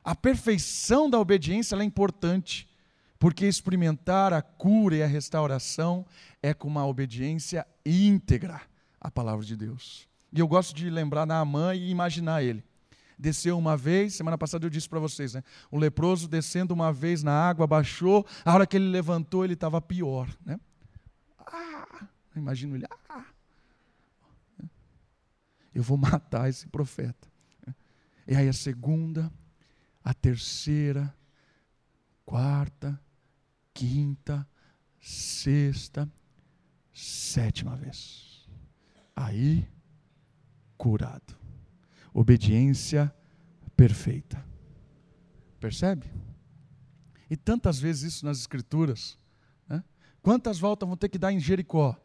A 0.02 0.14
perfeição 0.14 1.08
da 1.08 1.18
obediência 1.18 1.76
é 1.76 1.82
importante, 1.82 2.68
porque 3.18 3.46
experimentar 3.46 4.32
a 4.32 4.42
cura 4.42 4.96
e 4.96 5.02
a 5.02 5.06
restauração 5.06 6.04
é 6.42 6.52
com 6.52 6.68
uma 6.68 6.86
obediência 6.86 7.66
íntegra 7.86 8.60
à 9.00 9.10
palavra 9.10 9.44
de 9.44 9.56
Deus. 9.56 10.08
E 10.32 10.40
eu 10.40 10.48
gosto 10.48 10.74
de 10.74 10.90
lembrar 10.90 11.24
Naamã 11.24 11.74
e 11.74 11.90
imaginar 11.90 12.42
ele. 12.42 12.64
Desceu 13.18 13.58
uma 13.58 13.76
vez, 13.76 14.14
semana 14.14 14.36
passada 14.36 14.66
eu 14.66 14.70
disse 14.70 14.88
para 14.88 14.98
vocês, 14.98 15.34
né? 15.34 15.42
O 15.70 15.78
leproso 15.78 16.28
descendo 16.28 16.74
uma 16.74 16.92
vez 16.92 17.22
na 17.22 17.32
água, 17.32 17.66
baixou, 17.66 18.26
a 18.44 18.52
hora 18.52 18.66
que 18.66 18.76
ele 18.76 18.88
levantou, 18.88 19.44
ele 19.44 19.54
estava 19.54 19.80
pior, 19.80 20.28
né? 20.44 20.58
Ah, 21.38 22.06
imagino 22.34 22.74
ele, 22.76 22.86
ah, 23.08 23.24
eu 25.74 25.82
vou 25.82 25.98
matar 25.98 26.48
esse 26.48 26.66
profeta. 26.68 27.28
E 28.26 28.34
aí 28.34 28.48
a 28.48 28.52
segunda, 28.52 29.30
a 30.02 30.14
terceira, 30.14 31.14
quarta, 32.24 32.98
quinta, 33.74 34.48
sexta, 35.00 36.10
sétima 36.92 37.76
vez. 37.76 38.48
Aí, 39.14 39.68
curado. 40.78 41.43
Obediência 42.14 43.12
perfeita. 43.76 44.42
Percebe? 45.58 46.06
E 47.28 47.36
tantas 47.36 47.80
vezes 47.80 48.14
isso 48.14 48.24
nas 48.24 48.38
Escrituras. 48.38 49.18
Né? 49.68 49.82
Quantas 50.22 50.60
voltas 50.60 50.88
vão 50.88 50.96
ter 50.96 51.08
que 51.08 51.18
dar 51.18 51.32
em 51.32 51.40
Jericó? 51.40 52.00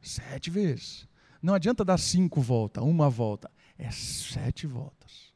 Sete 0.00 0.50
vezes. 0.50 1.08
Não 1.42 1.52
adianta 1.52 1.84
dar 1.84 1.98
cinco 1.98 2.40
voltas, 2.40 2.84
uma 2.84 3.10
volta. 3.10 3.50
É 3.76 3.90
sete 3.90 4.68
voltas. 4.68 5.34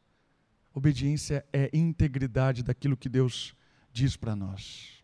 Obediência 0.72 1.44
é 1.52 1.68
integridade 1.72 2.62
daquilo 2.62 2.96
que 2.96 3.08
Deus 3.08 3.54
diz 3.92 4.16
para 4.16 4.36
nós. 4.36 5.02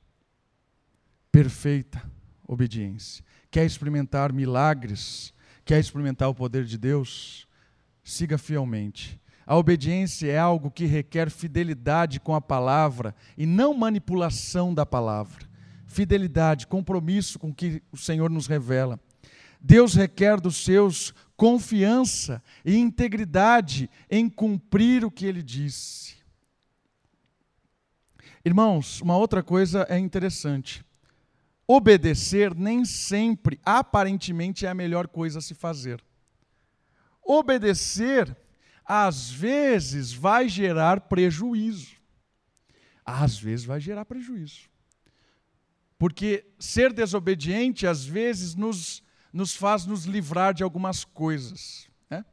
Perfeita 1.33 2.09
obediência. 2.46 3.25
Quer 3.51 3.64
experimentar 3.64 4.33
milagres? 4.33 5.33
Quer 5.64 5.81
experimentar 5.81 6.29
o 6.29 6.35
poder 6.35 6.64
de 6.64 6.77
Deus? 6.77 7.49
Siga 8.02 8.38
fielmente. 8.38 9.20
A 9.46 9.56
obediência 9.56 10.30
é 10.30 10.38
algo 10.38 10.70
que 10.70 10.84
requer 10.84 11.28
fidelidade 11.28 12.20
com 12.20 12.34
a 12.34 12.40
palavra 12.40 13.14
e 13.36 13.46
não 13.46 13.74
manipulação 13.74 14.72
da 14.72 14.86
palavra. 14.86 15.48
Fidelidade, 15.86 16.66
compromisso 16.66 17.38
com 17.38 17.48
o 17.48 17.54
que 17.54 17.82
o 17.90 17.96
Senhor 17.96 18.30
nos 18.30 18.46
revela. 18.46 19.00
Deus 19.60 19.94
requer 19.94 20.40
dos 20.40 20.56
seus 20.56 21.12
confiança 21.36 22.42
e 22.64 22.76
integridade 22.76 23.90
em 24.10 24.28
cumprir 24.28 25.04
o 25.04 25.10
que 25.10 25.26
ele 25.26 25.42
disse. 25.42 26.14
Irmãos, 28.44 29.00
uma 29.00 29.16
outra 29.16 29.42
coisa 29.42 29.86
é 29.88 29.98
interessante. 29.98 30.84
Obedecer 31.66 32.54
nem 32.54 32.84
sempre, 32.84 33.60
aparentemente, 33.64 34.64
é 34.64 34.68
a 34.68 34.74
melhor 34.74 35.08
coisa 35.08 35.40
a 35.40 35.42
se 35.42 35.54
fazer. 35.54 36.02
Obedecer, 37.32 38.36
às 38.84 39.30
vezes, 39.30 40.12
vai 40.12 40.48
gerar 40.48 41.02
prejuízo. 41.02 41.96
Às 43.04 43.38
vezes, 43.38 43.64
vai 43.64 43.78
gerar 43.78 44.04
prejuízo. 44.04 44.68
Porque 45.96 46.46
ser 46.58 46.92
desobediente, 46.92 47.86
às 47.86 48.04
vezes, 48.04 48.54
nos 48.54 49.02
nos 49.32 49.54
faz 49.54 49.86
nos 49.86 50.06
livrar 50.06 50.52
de 50.52 50.62
algumas 50.62 51.04
coisas. 51.04 51.88
Né? 52.08 52.24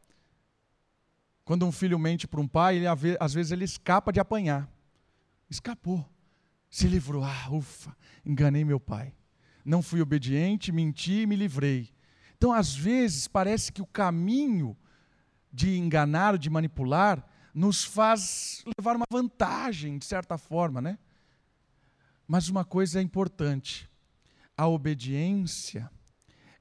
Quando 1.45 1.65
um 1.65 1.71
filho 1.71 1.99
mente 1.99 2.27
para 2.27 2.41
um 2.41 2.47
pai, 2.47 2.77
ele, 2.77 2.87
às 3.19 3.33
vezes 3.33 3.51
ele 3.51 3.65
escapa 3.65 4.11
de 4.11 4.19
apanhar. 4.19 4.67
Escapou. 5.49 6.07
Se 6.69 6.87
livrou. 6.87 7.23
Ah, 7.23 7.49
ufa, 7.51 7.95
enganei 8.25 8.65
meu 8.65 8.79
pai. 8.79 9.13
Não 9.63 9.81
fui 9.81 10.01
obediente, 10.01 10.71
menti 10.71 11.21
e 11.21 11.27
me 11.27 11.35
livrei. 11.35 11.93
Então, 12.35 12.51
às 12.51 12.75
vezes, 12.75 13.27
parece 13.27 13.71
que 13.71 13.81
o 13.81 13.85
caminho 13.85 14.75
de 15.57 15.75
enganar, 15.75 16.37
de 16.37 16.51
manipular, 16.51 17.27
nos 17.51 17.83
faz 17.83 18.63
levar 18.77 18.95
uma 18.95 19.07
vantagem, 19.09 19.97
de 19.97 20.05
certa 20.05 20.37
forma, 20.37 20.79
né? 20.79 20.99
Mas 22.27 22.47
uma 22.47 22.63
coisa 22.63 22.99
é 22.99 23.01
importante: 23.01 23.89
a 24.55 24.67
obediência 24.67 25.89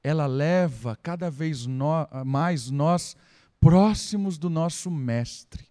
ela 0.03 0.25
leva 0.25 0.95
cada 0.95 1.29
vez 1.29 1.67
no, 1.67 2.07
mais 2.25 2.71
nós 2.71 3.15
próximos 3.59 4.35
do 4.39 4.49
nosso 4.49 4.89
Mestre. 4.89 5.67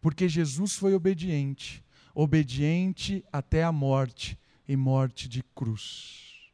Porque 0.00 0.28
Jesus 0.28 0.74
foi 0.74 0.94
obediente. 0.94 1.84
obediente 2.12 3.24
até 3.32 3.62
a 3.62 3.70
morte 3.70 4.36
e 4.66 4.76
morte 4.76 5.28
de 5.28 5.44
cruz. 5.54 6.50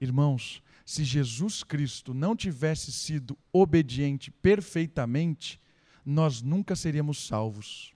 Irmãos, 0.00 0.60
se 0.88 1.04
Jesus 1.04 1.62
Cristo 1.62 2.14
não 2.14 2.34
tivesse 2.34 2.90
sido 2.90 3.36
obediente 3.52 4.30
perfeitamente, 4.30 5.60
nós 6.02 6.40
nunca 6.40 6.74
seríamos 6.74 7.26
salvos. 7.26 7.92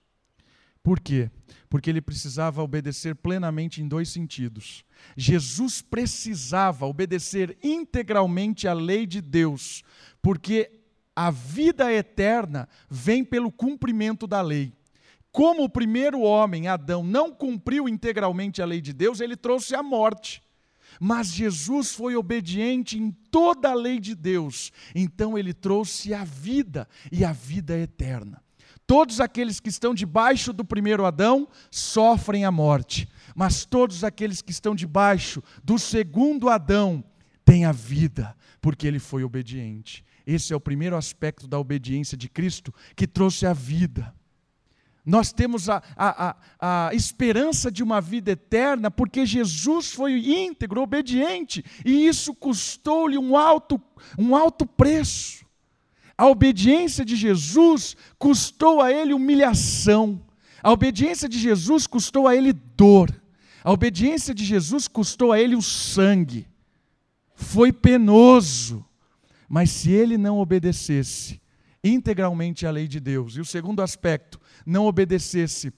Por 0.83 1.01
quê? 1.01 1.31
Porque 1.71 1.89
ele 1.89 2.03
precisava 2.03 2.63
obedecer 2.63 3.15
plenamente 3.17 3.81
em 3.81 3.89
dois 3.89 4.11
sentidos. 4.11 4.85
Jesus 5.17 5.81
precisava 5.81 6.85
obedecer 6.85 7.57
integralmente 7.63 8.69
à 8.69 8.75
lei 8.75 9.07
de 9.07 9.23
Deus, 9.23 9.83
porque 10.21 10.71
a 11.17 11.31
vida 11.31 11.91
eterna 11.91 12.69
vem 12.91 13.25
pelo 13.25 13.51
cumprimento 13.51 14.27
da 14.27 14.43
lei. 14.43 14.71
Como 15.31 15.65
o 15.65 15.71
primeiro 15.71 16.21
homem, 16.21 16.69
Adão, 16.69 17.03
não 17.03 17.33
cumpriu 17.33 17.89
integralmente 17.89 18.61
a 18.61 18.67
lei 18.67 18.83
de 18.83 18.93
Deus, 18.93 19.19
ele 19.19 19.35
trouxe 19.35 19.75
a 19.75 19.83
morte. 19.83 20.43
Mas 21.01 21.29
Jesus 21.29 21.93
foi 21.95 22.17
obediente 22.17 22.99
em 22.99 23.11
toda 23.31 23.71
a 23.71 23.75
lei 23.75 23.99
de 23.99 24.15
Deus, 24.15 24.73
então 24.95 25.37
ele 25.39 25.53
trouxe 25.53 26.13
a 26.13 26.25
vida 26.25 26.89
e 27.11 27.25
a 27.25 27.33
vida 27.33 27.79
eterna. 27.79 28.43
Todos 28.87 29.21
aqueles 29.21 29.61
que 29.61 29.69
estão 29.69 29.95
debaixo 29.95 30.53
do 30.53 30.65
primeiro 30.65 31.07
Adão 31.07 31.49
sofrem 31.71 32.45
a 32.45 32.51
morte, 32.51 33.09
mas 33.35 33.65
todos 33.65 34.05
aqueles 34.05 34.43
que 34.43 34.51
estão 34.51 34.75
debaixo 34.75 35.43
do 35.63 35.79
segundo 35.79 36.49
Adão 36.49 37.03
têm 37.45 37.65
a 37.65 37.73
vida, 37.73 38.37
porque 38.61 38.87
ele 38.87 38.99
foi 38.99 39.25
obediente. 39.25 40.05
Esse 40.27 40.53
é 40.53 40.57
o 40.57 40.61
primeiro 40.61 40.97
aspecto 40.97 41.49
da 41.49 41.59
obediência 41.59 42.17
de 42.17 42.29
Cristo 42.29 42.73
que 42.95 43.07
trouxe 43.07 43.47
a 43.47 43.53
vida. 43.53 44.15
Nós 45.05 45.33
temos 45.33 45.69
a, 45.69 45.83
a, 45.97 46.37
a, 46.61 46.89
a, 46.89 46.95
esperança 46.95 47.73
de 47.73 47.83
uma 47.83 48.01
vida 48.01 48.31
eterna 48.31 48.89
porque 48.89 49.27
Jesus 49.27 49.93
foi 49.93 50.13
íntegro, 50.15 50.81
obediente, 50.81 51.65
e 51.85 52.07
isso 52.07 52.33
custou-lhe 52.35 53.19
um 53.19 53.37
alto, 53.37 53.81
um 54.17 54.37
alto 54.37 54.65
preço. 54.65 55.45
A 56.17 56.27
obediência 56.29 57.05
de 57.05 57.17
Jesus 57.17 57.97
custou 58.17 58.81
a 58.81 58.93
ele 58.93 59.13
humilhação. 59.13 60.23
A 60.63 60.71
obediência 60.71 61.29
de 61.29 61.37
Jesus 61.37 61.87
custou 61.87 62.29
a 62.29 62.37
ele 62.37 62.53
dor. 62.53 63.11
A 63.65 63.73
obediência 63.73 64.33
de 64.33 64.45
Jesus 64.45 64.87
custou 64.87 65.33
a 65.33 65.41
ele 65.41 65.57
o 65.57 65.63
sangue. 65.63 66.47
Foi 67.35 67.73
penoso. 67.73 68.85
Mas 69.49 69.71
se 69.71 69.91
ele 69.91 70.17
não 70.17 70.39
obedecesse 70.39 71.41
integralmente 71.83 72.65
à 72.65 72.71
lei 72.71 72.87
de 72.87 73.01
Deus, 73.01 73.37
e 73.37 73.41
o 73.41 73.45
segundo 73.45 73.83
aspecto, 73.83 74.41
não 74.65 74.87
obedecesse 74.87 75.73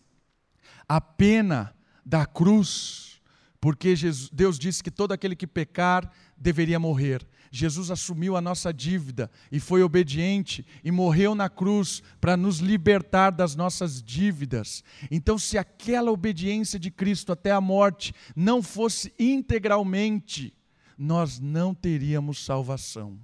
a 0.88 1.01
pena 1.01 1.75
da 2.05 2.27
cruz, 2.27 3.20
porque 3.61 3.97
Jesus, 3.97 4.29
Deus 4.31 4.59
disse 4.59 4.83
que 4.83 4.90
todo 4.90 5.12
aquele 5.12 5.35
que 5.35 5.47
pecar 5.47 6.11
deveria 6.37 6.79
morrer. 6.79 7.27
Jesus 7.51 7.90
assumiu 7.90 8.37
a 8.37 8.40
nossa 8.40 8.75
dívida 8.75 9.31
e 9.51 9.61
foi 9.61 9.83
obediente 9.83 10.66
e 10.83 10.90
morreu 10.90 11.37
na 11.37 11.49
cruz 11.49 12.03
para 12.20 12.37
nos 12.37 12.59
libertar 12.59 13.31
das 13.31 13.55
nossas 13.55 14.03
dívidas. 14.03 14.83
Então, 15.09 15.38
se 15.38 15.57
aquela 15.57 16.11
obediência 16.11 16.81
de 16.81 16.90
Cristo 16.90 17.33
até 17.33 17.53
a 17.53 17.61
morte 17.61 18.12
não 18.35 18.61
fosse 18.61 19.14
integralmente, 19.18 20.53
nós 20.99 21.38
não 21.38 21.73
teríamos 21.73 22.44
salvação. 22.44 23.18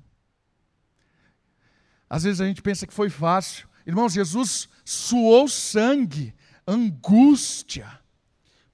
Às 2.08 2.24
vezes 2.24 2.40
a 2.40 2.46
gente 2.46 2.62
pensa 2.62 2.86
que 2.86 2.94
foi 2.94 3.10
fácil. 3.10 3.68
Irmãos, 3.86 4.12
Jesus 4.12 4.68
suou 4.84 5.48
sangue, 5.48 6.34
angústia, 6.66 8.00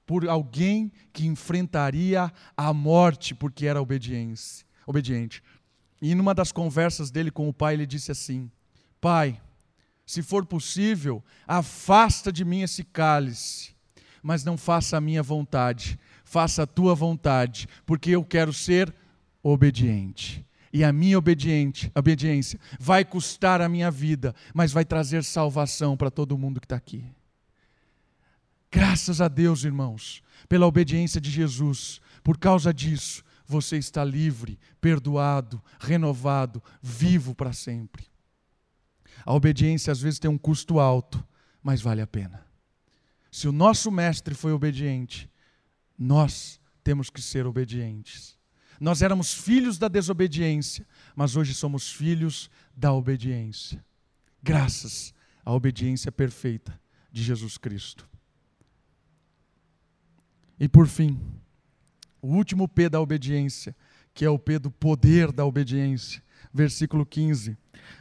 por 0.05 0.29
alguém 0.29 0.93
que 1.13 1.27
enfrentaria 1.27 2.33
a 2.57 2.73
morte 2.73 3.35
porque 3.35 3.67
era 3.67 3.81
obediente. 3.83 5.43
E 6.01 6.15
numa 6.15 6.35
das 6.35 6.53
conversas 6.53 7.11
dele 7.11 7.31
com 7.31 7.49
o 7.49 7.53
pai, 7.53 7.75
ele 7.75 7.87
disse 7.87 8.13
assim: 8.13 8.51
Pai, 9.01 9.41
se 10.05 10.23
for 10.23 10.47
possível, 10.47 11.25
afasta 11.47 12.33
de 12.33 12.45
mim 12.45 12.63
esse 12.63 12.85
cálice, 12.85 13.75
mas 14.23 14.45
não 14.45 14.57
faça 14.57 14.97
a 14.97 15.01
minha 15.01 15.23
vontade, 15.23 15.99
faça 16.25 16.63
a 16.63 16.67
tua 16.67 16.95
vontade, 16.95 17.69
porque 17.85 18.11
eu 18.11 18.25
quero 18.25 18.53
ser 18.53 18.95
obediente 19.43 20.46
e 20.73 20.85
a 20.85 20.93
minha 20.93 21.19
obediente, 21.19 21.91
obediência 21.95 22.59
vai 22.79 23.05
custar 23.05 23.61
a 23.61 23.69
minha 23.69 23.91
vida, 23.91 24.35
mas 24.53 24.73
vai 24.73 24.85
trazer 24.85 25.25
salvação 25.25 25.97
para 25.97 26.11
todo 26.11 26.39
mundo 26.39 26.61
que 26.61 26.67
está 26.67 26.77
aqui. 26.77 27.05
Graças 28.71 29.21
a 29.21 29.29
Deus, 29.29 29.65
irmãos, 29.65 30.23
pela 30.49 30.67
obediência 30.67 31.21
de 31.21 31.31
Jesus. 31.31 32.01
Por 32.23 32.37
causa 32.37 32.75
disso, 32.75 33.25
você 33.47 33.79
está 33.79 34.05
livre, 34.05 34.59
perdoado, 34.81 35.63
renovado, 35.79 36.63
vivo 36.83 37.35
para 37.35 37.53
sempre. 37.53 38.07
A 39.25 39.33
obediência 39.33 39.93
às 39.93 40.01
vezes 40.01 40.19
tem 40.19 40.31
um 40.31 40.37
custo 40.37 40.79
alto, 40.79 41.25
mas 41.63 41.81
vale 41.81 42.03
a 42.03 42.07
pena. 42.07 42.45
Se 43.31 43.49
o 43.49 43.53
nosso 43.53 43.91
mestre 43.91 44.35
foi 44.35 44.53
obediente, 44.53 45.31
nós 45.99 46.61
temos 46.83 47.11
que 47.11 47.23
ser 47.23 47.47
obedientes. 47.47 48.36
Nós 48.81 49.03
éramos 49.03 49.33
filhos 49.33 49.79
da 49.79 49.89
desobediência, 49.89 50.87
mas 51.15 51.37
hoje 51.37 51.55
somos 51.55 51.91
filhos 51.91 52.51
da 52.77 52.93
obediência. 52.93 53.85
Graças 54.43 55.15
à 55.45 55.53
obediência 55.53 56.13
perfeita 56.13 56.79
de 57.11 57.23
Jesus 57.23 57.57
Cristo. 57.57 58.09
E 60.59 60.69
por 60.69 60.87
fim, 60.87 61.19
o 62.21 62.29
último 62.29 62.67
P 62.67 62.89
da 62.89 63.01
obediência, 63.01 63.75
que 64.13 64.25
é 64.25 64.31
o 64.31 64.39
P 64.39 64.59
do 64.59 64.71
poder 64.71 65.31
da 65.31 65.45
obediência. 65.45 66.23
Versículo 66.53 67.05
15. 67.05 67.57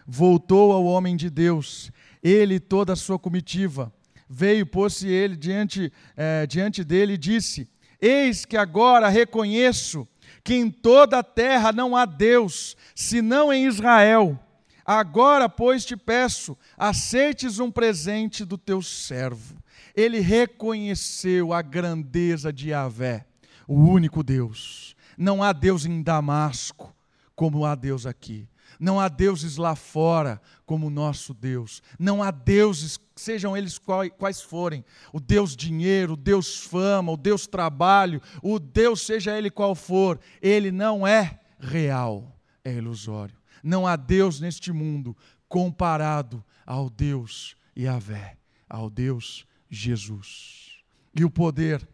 Voltou 0.07 0.71
ao 0.71 0.85
homem 0.85 1.15
de 1.15 1.29
Deus, 1.29 1.91
ele 2.23 2.55
e 2.55 2.59
toda 2.59 2.93
a 2.93 2.95
sua 2.95 3.19
comitiva. 3.19 3.93
Veio, 4.27 4.65
pôs-se 4.65 5.07
ele 5.07 5.35
diante, 5.35 5.91
eh, 6.15 6.47
diante 6.47 6.83
dele 6.83 7.13
e 7.13 7.17
disse: 7.17 7.69
Eis 8.01 8.45
que 8.45 8.57
agora 8.57 9.09
reconheço 9.09 10.07
que 10.45 10.53
em 10.53 10.69
toda 10.69 11.17
a 11.17 11.23
terra 11.23 11.71
não 11.71 11.95
há 11.95 12.05
Deus, 12.05 12.77
senão 12.93 13.51
em 13.51 13.65
Israel. 13.65 14.39
Agora, 14.85 15.49
pois, 15.49 15.83
te 15.83 15.97
peço, 15.97 16.55
aceites 16.77 17.57
um 17.57 17.71
presente 17.71 18.45
do 18.45 18.55
teu 18.55 18.79
servo. 18.79 19.55
Ele 19.95 20.19
reconheceu 20.19 21.51
a 21.51 21.63
grandeza 21.63 22.53
de 22.53 22.69
Yahvé, 22.69 23.25
o 23.67 23.73
único 23.73 24.21
Deus. 24.21 24.95
Não 25.17 25.41
há 25.41 25.51
Deus 25.51 25.83
em 25.83 26.03
Damasco, 26.03 26.95
como 27.35 27.65
há 27.65 27.73
Deus 27.73 28.05
aqui. 28.05 28.47
Não 28.79 28.99
há 28.99 29.07
deuses 29.07 29.57
lá 29.57 29.75
fora 29.75 30.41
como 30.65 30.87
o 30.87 30.89
nosso 30.89 31.33
Deus. 31.33 31.81
Não 31.97 32.21
há 32.21 32.31
deuses, 32.31 32.99
sejam 33.15 33.55
eles 33.55 33.79
quais 34.17 34.41
forem. 34.41 34.83
O 35.13 35.19
Deus 35.19 35.55
dinheiro, 35.55 36.13
o 36.13 36.17
Deus 36.17 36.57
fama, 36.57 37.11
o 37.11 37.17
Deus 37.17 37.47
trabalho, 37.47 38.21
o 38.41 38.59
Deus, 38.59 39.01
seja 39.01 39.37
ele 39.37 39.49
qual 39.49 39.75
for, 39.75 40.19
ele 40.41 40.71
não 40.71 41.05
é 41.05 41.39
real, 41.59 42.39
é 42.63 42.73
ilusório. 42.73 43.35
Não 43.63 43.87
há 43.87 43.95
Deus 43.95 44.39
neste 44.39 44.71
mundo 44.71 45.15
comparado 45.47 46.43
ao 46.65 46.89
Deus 46.89 47.55
Yahvé, 47.77 48.37
ao 48.69 48.89
Deus 48.89 49.45
Jesus. 49.69 50.79
E 51.13 51.23
o 51.23 51.29
poder 51.29 51.87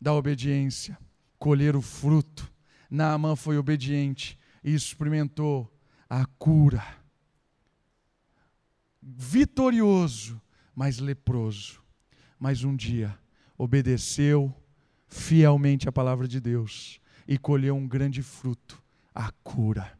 da 0.00 0.12
obediência, 0.12 0.98
colher 1.38 1.76
o 1.76 1.80
fruto. 1.80 2.50
Naamã 2.90 3.36
foi 3.36 3.56
obediente 3.56 4.38
e 4.62 4.74
experimentou 4.74 5.72
a 6.08 6.24
cura. 6.26 6.84
Vitorioso, 9.00 10.40
mas 10.74 10.98
leproso. 10.98 11.82
Mas 12.38 12.64
um 12.64 12.74
dia 12.74 13.18
obedeceu 13.56 14.54
fielmente 15.06 15.88
a 15.88 15.92
palavra 15.92 16.26
de 16.26 16.40
Deus 16.40 17.00
e 17.26 17.38
colheu 17.38 17.76
um 17.76 17.86
grande 17.86 18.22
fruto, 18.22 18.82
a 19.14 19.30
cura. 19.44 19.98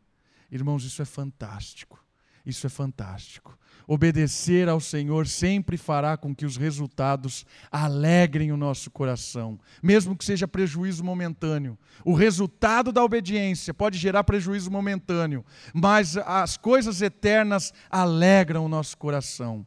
Irmãos, 0.50 0.84
isso 0.84 1.00
é 1.00 1.04
fantástico. 1.04 2.01
Isso 2.44 2.66
é 2.66 2.70
fantástico. 2.70 3.56
Obedecer 3.86 4.68
ao 4.68 4.80
Senhor 4.80 5.26
sempre 5.26 5.76
fará 5.76 6.16
com 6.16 6.34
que 6.34 6.46
os 6.46 6.56
resultados 6.56 7.44
alegrem 7.70 8.52
o 8.52 8.56
nosso 8.56 8.90
coração, 8.90 9.58
mesmo 9.82 10.16
que 10.16 10.24
seja 10.24 10.46
prejuízo 10.46 11.04
momentâneo. 11.04 11.76
O 12.04 12.14
resultado 12.14 12.92
da 12.92 13.02
obediência 13.02 13.74
pode 13.74 13.98
gerar 13.98 14.24
prejuízo 14.24 14.70
momentâneo, 14.70 15.44
mas 15.74 16.16
as 16.16 16.56
coisas 16.56 17.02
eternas 17.02 17.72
alegram 17.90 18.64
o 18.64 18.68
nosso 18.68 18.96
coração. 18.96 19.66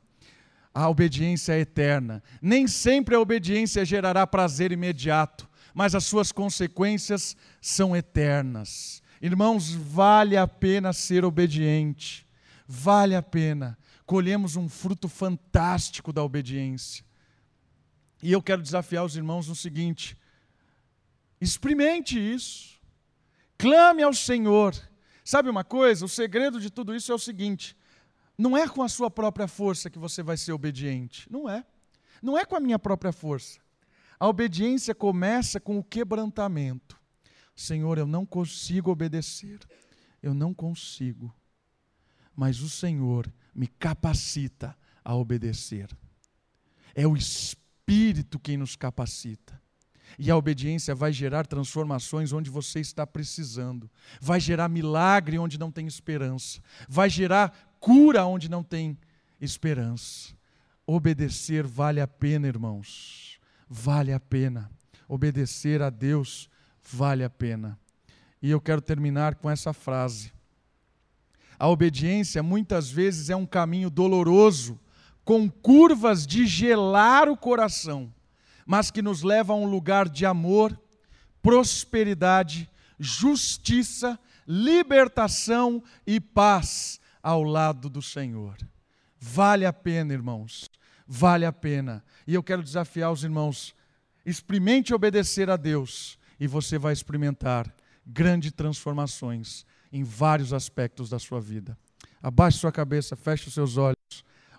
A 0.74 0.90
obediência 0.90 1.54
é 1.54 1.60
eterna. 1.60 2.22
Nem 2.42 2.68
sempre 2.68 3.16
a 3.16 3.20
obediência 3.20 3.86
gerará 3.86 4.28
prazer 4.28 4.72
imediato, 4.74 5.48
mas 5.74 5.96
as 5.96 6.04
suas 6.04 6.32
consequências 6.32 7.36
são 7.62 7.96
eternas. 7.96 9.02
Irmãos, 9.22 9.74
vale 9.74 10.36
a 10.36 10.48
pena 10.48 10.92
ser 10.92 11.24
obediente. 11.24 12.25
Vale 12.68 13.16
a 13.16 13.22
pena 13.22 13.78
colhemos 14.06 14.56
um 14.56 14.70
fruto 14.70 15.10
fantástico 15.10 16.14
da 16.14 16.24
obediência. 16.24 17.04
E 18.22 18.32
eu 18.32 18.42
quero 18.42 18.62
desafiar 18.62 19.04
os 19.04 19.16
irmãos 19.16 19.48
no 19.48 19.56
seguinte: 19.56 20.18
experimente 21.42 22.18
isso, 22.18 22.80
clame 23.58 24.04
ao 24.04 24.14
Senhor. 24.14 24.76
Sabe 25.24 25.50
uma 25.50 25.64
coisa? 25.64 26.06
O 26.06 26.10
segredo 26.10 26.60
de 26.60 26.70
tudo 26.70 26.96
isso 26.96 27.12
é 27.12 27.16
o 27.16 27.20
seguinte: 27.20 27.76
não 28.38 28.56
é 28.56 28.68
com 28.68 28.84
a 28.84 28.90
sua 28.90 29.10
própria 29.10 29.48
força 29.48 29.90
que 29.90 30.00
você 30.00 30.22
vai 30.22 30.38
ser 30.38 30.54
obediente. 30.54 31.32
Não 31.32 31.50
é. 31.50 31.66
Não 32.22 32.38
é 32.38 32.46
com 32.46 32.56
a 32.56 32.60
minha 32.60 32.80
própria 32.80 33.12
força. 33.12 33.60
A 34.20 34.28
obediência 34.28 34.96
começa 34.96 35.60
com 35.60 35.78
o 35.78 35.84
quebrantamento. 35.84 36.98
Senhor, 37.56 37.98
eu 37.98 38.08
não 38.08 38.26
consigo 38.26 38.92
obedecer. 38.92 39.60
Eu 40.24 40.34
não 40.34 40.54
consigo. 40.54 41.34
Mas 42.36 42.62
o 42.62 42.70
Senhor 42.70 43.32
me 43.54 43.68
capacita 43.68 44.76
a 45.04 45.16
obedecer. 45.16 45.90
É 46.94 47.08
o 47.08 47.16
Espírito 47.16 48.40
quem 48.40 48.58
nos 48.58 48.76
capacita. 48.76 49.62
E 50.18 50.32
a 50.32 50.38
obediência 50.38 50.96
vai 50.96 51.12
gerar 51.12 51.46
transformações 51.46 52.32
onde 52.32 52.50
você 52.50 52.80
está 52.80 53.06
precisando, 53.06 53.90
vai 54.22 54.40
gerar 54.40 54.70
milagre 54.70 55.38
onde 55.38 55.58
não 55.58 55.72
tem 55.72 55.88
esperança, 55.88 56.62
vai 56.88 57.10
gerar 57.10 57.76
cura 57.80 58.26
onde 58.26 58.50
não 58.50 58.64
tem 58.64 58.98
esperança. 59.42 60.34
Obedecer 60.88 61.66
vale 61.66 62.00
a 62.00 62.08
pena, 62.08 62.48
irmãos, 62.48 63.40
vale 63.68 64.14
a 64.14 64.20
pena. 64.20 64.70
Obedecer 65.08 65.82
a 65.82 65.90
Deus 65.90 66.50
vale 66.82 67.24
a 67.24 67.30
pena. 67.30 67.78
E 68.42 68.50
eu 68.50 68.62
quero 68.62 68.82
terminar 68.82 69.36
com 69.36 69.50
essa 69.50 69.74
frase. 69.74 70.32
A 71.58 71.68
obediência 71.68 72.44
muitas 72.44 72.90
vezes 72.90 73.30
é 73.30 73.36
um 73.36 73.46
caminho 73.46 73.90
doloroso, 73.90 74.80
com 75.24 75.50
curvas 75.50 76.28
de 76.28 76.46
gelar 76.46 77.28
o 77.30 77.38
coração, 77.38 78.14
mas 78.66 78.92
que 78.92 79.02
nos 79.02 79.24
leva 79.24 79.54
a 79.54 79.56
um 79.56 79.66
lugar 79.66 80.08
de 80.08 80.26
amor, 80.26 80.80
prosperidade, 81.42 82.70
justiça, 83.00 84.20
libertação 84.48 85.84
e 86.06 86.20
paz 86.20 87.00
ao 87.24 87.42
lado 87.44 87.90
do 87.90 88.02
Senhor. 88.02 88.56
Vale 89.20 89.66
a 89.66 89.74
pena, 89.74 90.14
irmãos, 90.14 90.70
vale 91.08 91.46
a 91.46 91.52
pena. 91.52 92.04
E 92.28 92.34
eu 92.34 92.44
quero 92.44 92.62
desafiar 92.62 93.12
os 93.12 93.24
irmãos: 93.24 93.74
experimente 94.26 94.94
obedecer 94.94 95.50
a 95.50 95.58
Deus 95.58 96.20
e 96.40 96.46
você 96.46 96.78
vai 96.78 96.94
experimentar 96.94 97.74
grandes 98.06 98.52
transformações 98.52 99.66
em 99.92 100.04
vários 100.04 100.54
aspectos 100.54 101.10
da 101.10 101.20
sua 101.20 101.40
vida. 101.40 101.78
Abaixe 102.22 102.58
sua 102.58 102.72
cabeça, 102.72 103.16
feche 103.16 103.48
os 103.48 103.54
seus 103.54 103.78
olhos. 103.78 103.96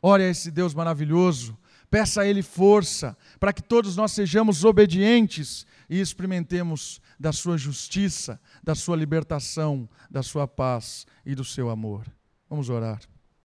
Ore 0.02 0.22
a 0.22 0.28
esse 0.28 0.50
Deus 0.50 0.74
maravilhoso. 0.74 1.56
Peça 1.90 2.22
a 2.22 2.26
Ele 2.26 2.42
força 2.42 3.16
para 3.38 3.52
que 3.52 3.62
todos 3.62 3.96
nós 3.96 4.12
sejamos 4.12 4.64
obedientes 4.64 5.66
e 5.88 6.00
experimentemos 6.00 7.00
da 7.18 7.32
Sua 7.32 7.56
justiça, 7.56 8.40
da 8.62 8.74
Sua 8.74 8.96
libertação, 8.96 9.88
da 10.10 10.22
Sua 10.22 10.46
paz 10.46 11.06
e 11.24 11.34
do 11.34 11.44
Seu 11.44 11.70
amor. 11.70 12.06
Vamos 12.48 12.68
orar. 12.68 13.00